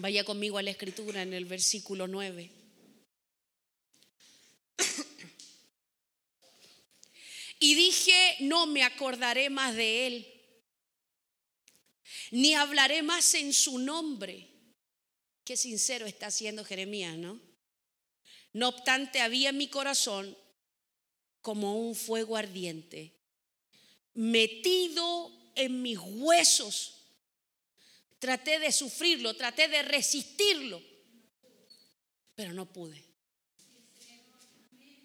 [0.00, 2.50] Vaya conmigo a la escritura en el versículo 9.
[7.62, 10.26] Y dije, no me acordaré más de él,
[12.30, 14.48] ni hablaré más en su nombre.
[15.44, 17.38] Qué sincero está haciendo Jeremías, ¿no?
[18.54, 20.34] No obstante, había en mi corazón
[21.42, 23.12] como un fuego ardiente,
[24.14, 26.99] metido en mis huesos
[28.20, 30.82] Traté de sufrirlo, traté de resistirlo,
[32.34, 33.02] pero no pude.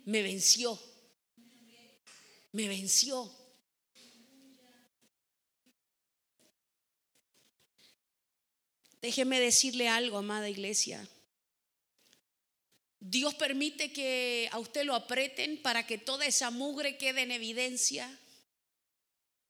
[0.03, 0.77] Me venció.
[2.51, 3.33] Me venció.
[9.01, 11.07] Déjeme decirle algo, amada iglesia.
[12.99, 18.19] Dios permite que a usted lo apreten para que toda esa mugre quede en evidencia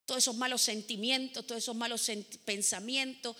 [0.05, 2.09] todos esos malos sentimientos, todos esos malos
[2.45, 3.35] pensamientos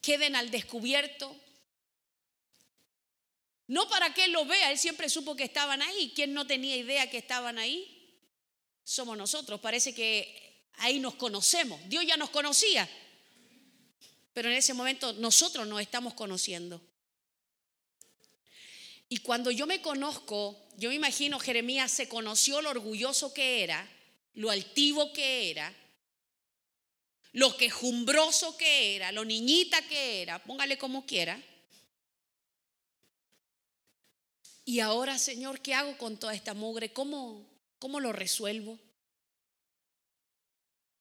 [0.00, 1.34] queden al descubierto.
[3.66, 6.12] No para que Él lo vea, Él siempre supo que estaban ahí.
[6.14, 8.14] ¿Quién no tenía idea que estaban ahí?
[8.84, 9.60] Somos nosotros.
[9.60, 11.80] Parece que ahí nos conocemos.
[11.88, 12.88] Dios ya nos conocía.
[14.32, 16.80] Pero en ese momento nosotros nos estamos conociendo.
[19.08, 23.95] Y cuando yo me conozco, yo me imagino Jeremías se conoció lo orgulloso que era
[24.36, 25.74] lo altivo que era,
[27.32, 31.42] lo quejumbroso que era, lo niñita que era, póngale como quiera.
[34.64, 36.92] Y ahora, Señor, ¿qué hago con toda esta mugre?
[36.92, 37.46] ¿Cómo,
[37.78, 38.78] cómo lo resuelvo?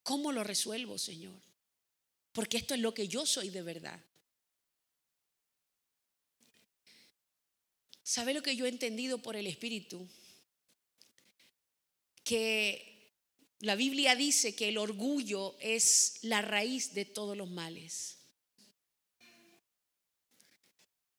[0.03, 1.33] ¿Cómo lo resuelvo, Señor?
[2.31, 3.99] Porque esto es lo que yo soy de verdad.
[8.03, 10.07] ¿Sabe lo que yo he entendido por el Espíritu?
[12.23, 12.94] Que
[13.59, 18.17] la Biblia dice que el orgullo es la raíz de todos los males.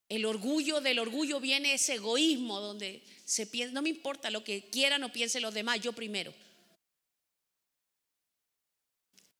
[0.08, 4.70] El orgullo, del orgullo viene ese egoísmo donde se piensa, no me importa lo que
[4.70, 6.32] quieran o piensen los demás, yo primero.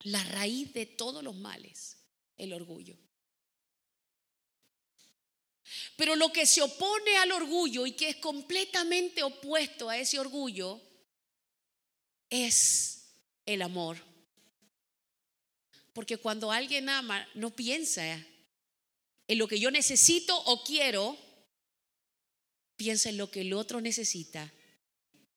[0.01, 1.99] La raíz de todos los males,
[2.37, 2.97] el orgullo.
[5.97, 10.81] Pero lo que se opone al orgullo y que es completamente opuesto a ese orgullo
[12.31, 13.15] es
[13.45, 13.99] el amor.
[15.93, 18.25] Porque cuando alguien ama, no piensa
[19.29, 21.17] en lo que yo necesito o quiero,
[22.77, 24.53] piensa en lo que el otro necesita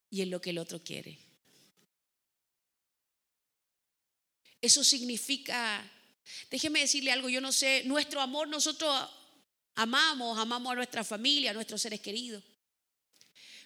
[0.09, 1.17] y en lo que el otro quiere.
[4.61, 5.89] Eso significa,
[6.51, 8.93] déjeme decirle algo, yo no sé, nuestro amor nosotros
[9.75, 12.43] amamos, amamos a nuestra familia, a nuestros seres queridos.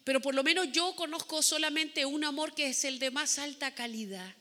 [0.04, 3.74] Pero por lo menos yo conozco solamente un amor que es el de más alta
[3.74, 4.36] calidad.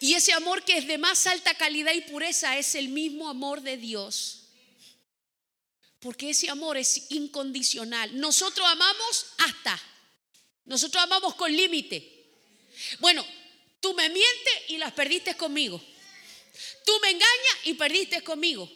[0.00, 3.62] Y ese amor que es de más alta calidad y pureza es el mismo amor
[3.62, 4.48] de Dios.
[6.00, 8.18] Porque ese amor es incondicional.
[8.18, 9.80] Nosotros amamos hasta.
[10.64, 12.26] Nosotros amamos con límite.
[13.00, 13.26] Bueno,
[13.80, 15.82] tú me mientes y las perdiste conmigo.
[16.84, 18.70] Tú me engañas y perdiste conmigo.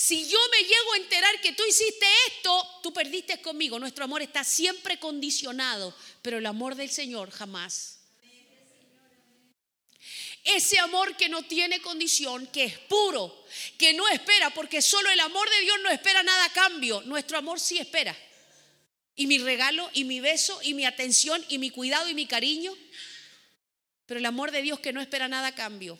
[0.00, 3.80] Si yo me llego a enterar que tú hiciste esto, tú perdiste conmigo.
[3.80, 5.92] Nuestro amor está siempre condicionado,
[6.22, 7.98] pero el amor del Señor jamás.
[10.44, 13.44] Ese amor que no tiene condición, que es puro,
[13.76, 17.00] que no espera, porque solo el amor de Dios no espera nada a cambio.
[17.00, 18.16] Nuestro amor sí espera.
[19.16, 22.72] y mi regalo y mi beso y mi atención y mi cuidado y mi cariño.
[24.06, 25.98] Pero el amor de Dios que no espera nada a cambio.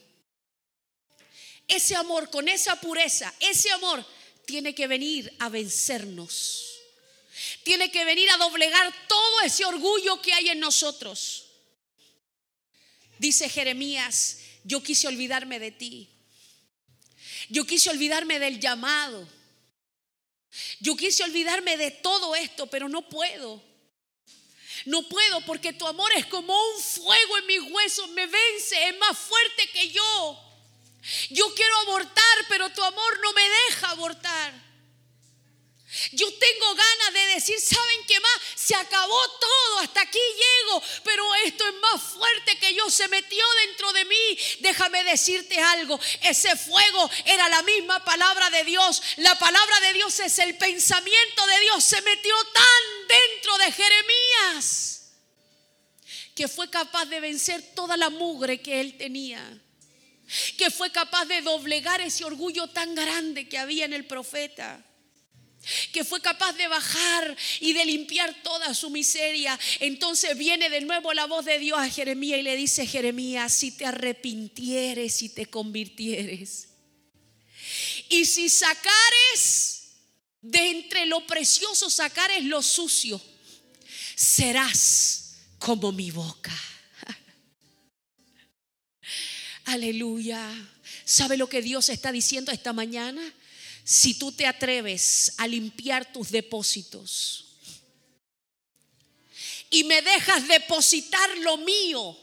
[1.69, 4.05] Ese amor con esa pureza, ese amor
[4.47, 6.65] tiene que venir a vencernos.
[7.63, 11.45] Tiene que venir a doblegar todo ese orgullo que hay en nosotros.
[13.19, 16.09] Dice Jeremías, yo quise olvidarme de ti.
[17.51, 19.29] Yo quise olvidarme del llamado.
[20.81, 23.63] Yo quise olvidarme de todo esto, pero no puedo.
[24.87, 28.99] No puedo porque tu amor es como un fuego en mis huesos, me vence, es
[28.99, 30.48] más fuerte que yo.
[31.31, 34.69] Yo quiero abortar, pero tu amor no me deja abortar.
[36.13, 38.41] Yo tengo ganas de decir, ¿saben qué más?
[38.57, 43.43] Se acabó todo, hasta aquí llego, pero esto es más fuerte que yo, se metió
[43.67, 44.39] dentro de mí.
[44.61, 49.03] Déjame decirte algo, ese fuego era la misma palabra de Dios.
[49.17, 54.95] La palabra de Dios es el pensamiento de Dios, se metió tan dentro de Jeremías
[56.35, 59.61] que fue capaz de vencer toda la mugre que él tenía
[60.57, 64.85] que fue capaz de doblegar ese orgullo tan grande que había en el profeta
[65.93, 69.59] que fue capaz de bajar y de limpiar toda su miseria.
[69.81, 73.73] Entonces viene de nuevo la voz de Dios a Jeremías y le dice, Jeremías, si
[73.73, 76.69] te arrepintieres y te convirtieres,
[78.09, 79.89] y si sacares
[80.41, 83.21] de entre lo precioso, sacares lo sucio,
[84.15, 86.57] serás como mi boca.
[89.69, 90.43] Aleluya.
[91.05, 93.23] ¿Sabe lo que Dios está diciendo esta mañana?
[93.89, 97.47] si tú te atreves a limpiar tus depósitos
[99.71, 102.15] y me dejas depositar lo mío,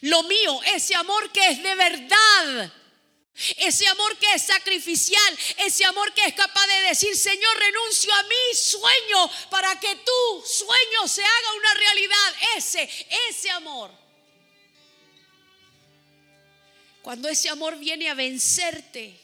[0.00, 2.72] lo mío, ese amor que es de verdad.
[3.56, 8.22] Ese amor que es sacrificial, ese amor que es capaz de decir, Señor, renuncio a
[8.24, 12.34] mi sueño para que tu sueño se haga una realidad.
[12.56, 12.88] Ese,
[13.30, 14.01] ese amor.
[17.02, 19.18] Cuando ese amor viene a vencerte,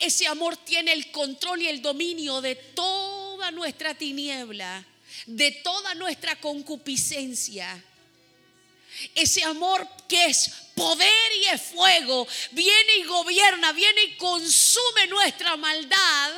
[0.00, 4.84] ese amor tiene el control y el dominio de toda nuestra tiniebla,
[5.26, 7.84] de toda nuestra concupiscencia.
[9.14, 15.56] Ese amor que es poder y es fuego, viene y gobierna, viene y consume nuestra
[15.56, 16.32] maldad.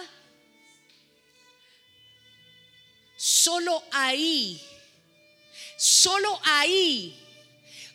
[3.17, 4.61] Solo ahí,
[5.79, 7.20] solo ahí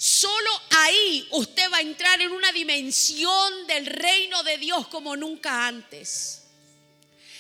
[0.06, 5.66] Solo ahí usted va a entrar en una dimensión del reino de Dios como nunca
[5.66, 6.43] antes.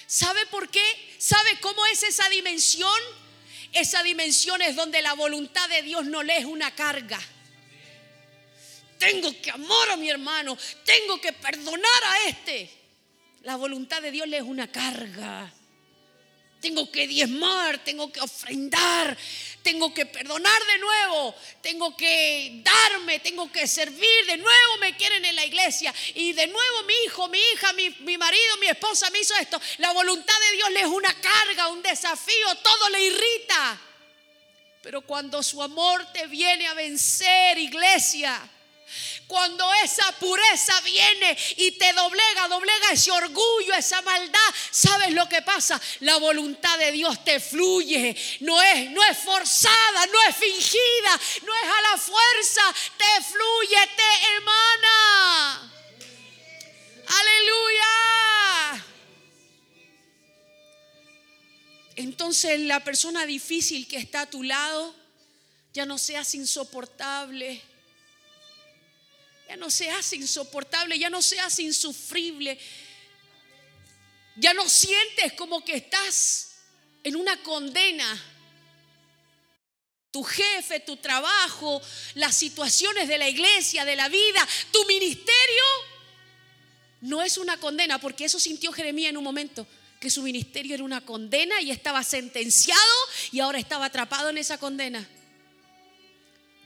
[0.07, 0.83] ¿Sabe por qué?
[1.19, 2.99] ¿Sabe cómo es esa dimensión?
[3.71, 7.21] Esa dimensión es donde la voluntad de Dios no le es una carga.
[8.97, 12.67] Tengo que amar a mi hermano, tengo que perdonar a este.
[13.43, 15.53] La voluntad de Dios le es una carga
[16.65, 19.15] tengo que diezmar, tengo que ofrendar,
[19.65, 25.25] tengo que perdonar de nuevo, tengo que darme, tengo que servir, de nuevo me quieren
[25.25, 29.09] en la iglesia y de nuevo mi hijo, mi hija, mi, mi marido, mi esposa
[29.09, 29.59] me hizo esto.
[29.79, 33.81] La voluntad de Dios le es una carga, un desafío, todo le irrita.
[34.83, 38.39] Pero cuando su amor te viene a vencer, iglesia,
[39.27, 44.39] cuando esa pureza viene y te doblega, doblega ese orgullo, esa maldad,
[44.71, 45.81] ¿sabes lo que pasa?
[46.01, 51.55] La voluntad de Dios te fluye, no es, no es forzada, no es fingida, no
[51.55, 52.61] es a la fuerza,
[52.97, 55.71] te fluye, te emana.
[57.07, 58.85] Aleluya.
[61.95, 64.93] Entonces la persona difícil que está a tu lado
[65.73, 67.61] ya no seas insoportable
[69.47, 72.57] ya no seas insoportable, ya no seas insufrible.
[74.37, 76.55] Ya no sientes como que estás
[77.03, 78.21] en una condena.
[80.11, 81.81] Tu jefe, tu trabajo,
[82.15, 85.63] las situaciones de la iglesia, de la vida, tu ministerio,
[87.01, 89.67] no es una condena, porque eso sintió Jeremías en un momento,
[89.99, 92.81] que su ministerio era una condena y estaba sentenciado
[93.31, 95.07] y ahora estaba atrapado en esa condena.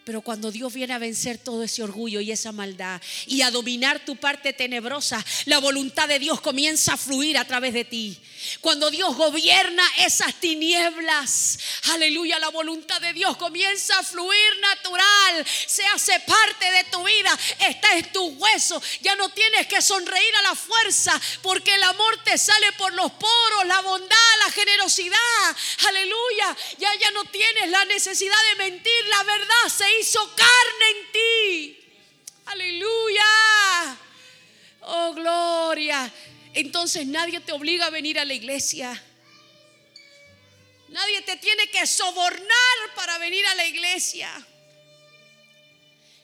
[0.10, 4.04] Pero cuando Dios viene a vencer todo ese orgullo y esa maldad y a dominar
[4.04, 8.18] tu parte tenebrosa, la voluntad de Dios comienza a fluir a través de ti.
[8.62, 11.60] Cuando Dios gobierna esas tinieblas,
[11.92, 17.38] aleluya, la voluntad de Dios comienza a fluir natural, se hace parte de tu vida,
[17.60, 18.82] está en tu hueso.
[19.02, 23.12] Ya no tienes que sonreír a la fuerza porque el amor te sale por los
[23.12, 26.58] poros, la bondad, la generosidad, aleluya.
[26.78, 31.80] Ya ya no tienes la necesidad de mentir, la verdad se hizo carne en ti.
[32.46, 33.98] Aleluya.
[34.82, 36.12] Oh, gloria.
[36.54, 39.04] Entonces nadie te obliga a venir a la iglesia.
[41.72, 44.30] que sobornar para venir a la iglesia.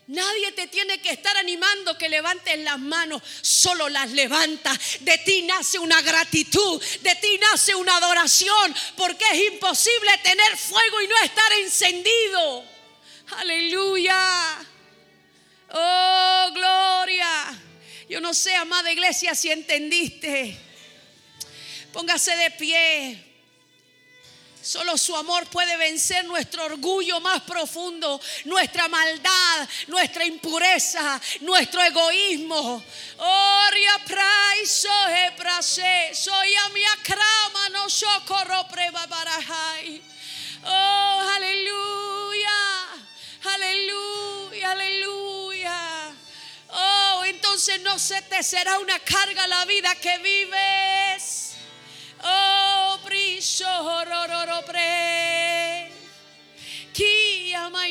[0.08, 4.72] Nadie te tiene que estar animando que levantes las manos, solo las levanta.
[5.00, 11.02] De ti nace una gratitud, de ti nace una adoración, porque es imposible tener fuego
[11.02, 12.66] y no estar encendido.
[13.38, 14.60] Aleluya.
[15.72, 17.65] Oh, gloria.
[18.08, 20.58] Yo no sé, amada iglesia, si entendiste.
[21.92, 23.26] Póngase de pie.
[24.62, 32.84] Solo su amor puede vencer nuestro orgullo más profundo, nuestra maldad, nuestra impureza, nuestro egoísmo.
[33.18, 40.02] Oria prai soy prase, soy a mi acrama no socorro prebabarajai.
[40.66, 42.50] Oh, aleluya,
[43.44, 45.25] aleluya, aleluya.
[47.56, 51.54] Entonces no se te será una carga la vida que vives.
[52.22, 54.04] Oh, brillo,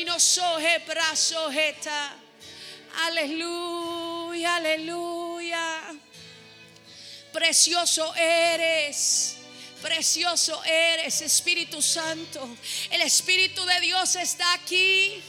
[0.05, 2.13] no soje brazo jeta.
[3.05, 5.95] Aleluya, aleluya.
[7.33, 9.37] Precioso eres.
[9.81, 12.55] Precioso eres, Espíritu Santo.
[12.91, 15.23] El Espíritu de Dios está aquí.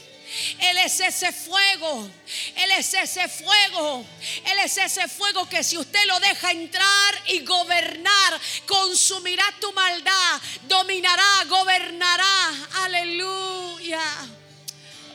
[0.59, 2.09] Él es ese fuego.
[2.55, 4.05] Él es ese fuego.
[4.45, 10.41] Él es ese fuego que si usted lo deja entrar y gobernar, consumirá tu maldad,
[10.63, 12.67] dominará, gobernará.
[12.83, 14.03] Aleluya.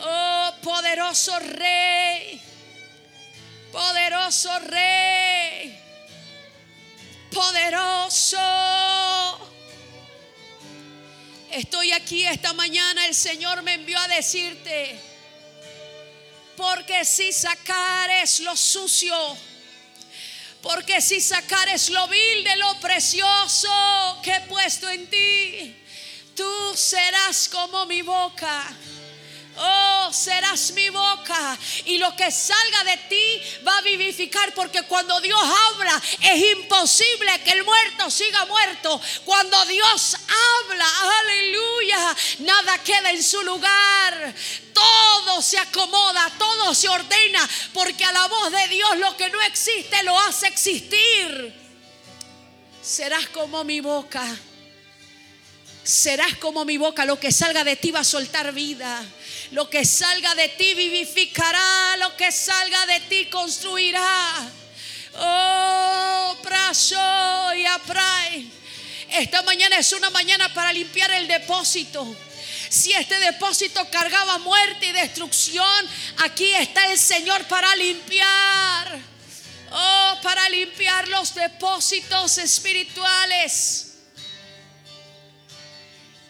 [0.01, 2.43] Oh, poderoso rey.
[3.71, 5.79] Poderoso rey.
[7.33, 8.39] Poderoso.
[11.53, 14.99] Estoy aquí esta mañana, el Señor me envió a decirte,
[16.57, 19.15] porque si sacares lo sucio,
[20.63, 23.69] porque si sacares lo vil de lo precioso
[24.23, 25.77] que he puesto en ti,
[26.37, 28.75] tú serás como mi boca
[29.55, 35.21] Oh, serás mi boca y lo que salga de ti va a vivificar porque cuando
[35.21, 39.01] Dios habla es imposible que el muerto siga muerto.
[39.25, 40.87] Cuando Dios habla,
[41.21, 44.35] aleluya, nada queda en su lugar.
[44.73, 49.41] Todo se acomoda, todo se ordena porque a la voz de Dios lo que no
[49.43, 51.55] existe lo hace existir.
[52.83, 54.25] Serás como mi boca.
[55.85, 59.05] Serás como mi boca, lo que salga de ti va a soltar vida.
[59.53, 64.51] Lo que salga de ti vivificará, lo que salga de ti construirá.
[65.15, 68.51] Oh, praso y apray.
[69.11, 72.17] Esta mañana es una mañana para limpiar el depósito.
[72.71, 75.87] Si este depósito cargaba muerte y destrucción,
[76.21, 79.01] aquí está el Señor para limpiar.
[79.71, 83.99] Oh, para limpiar los depósitos espirituales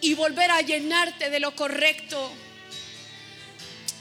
[0.00, 2.32] y volver a llenarte de lo correcto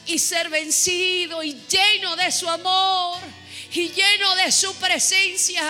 [0.06, 3.20] y ser vencido y lleno de su amor
[3.74, 5.64] y lleno de su presencia.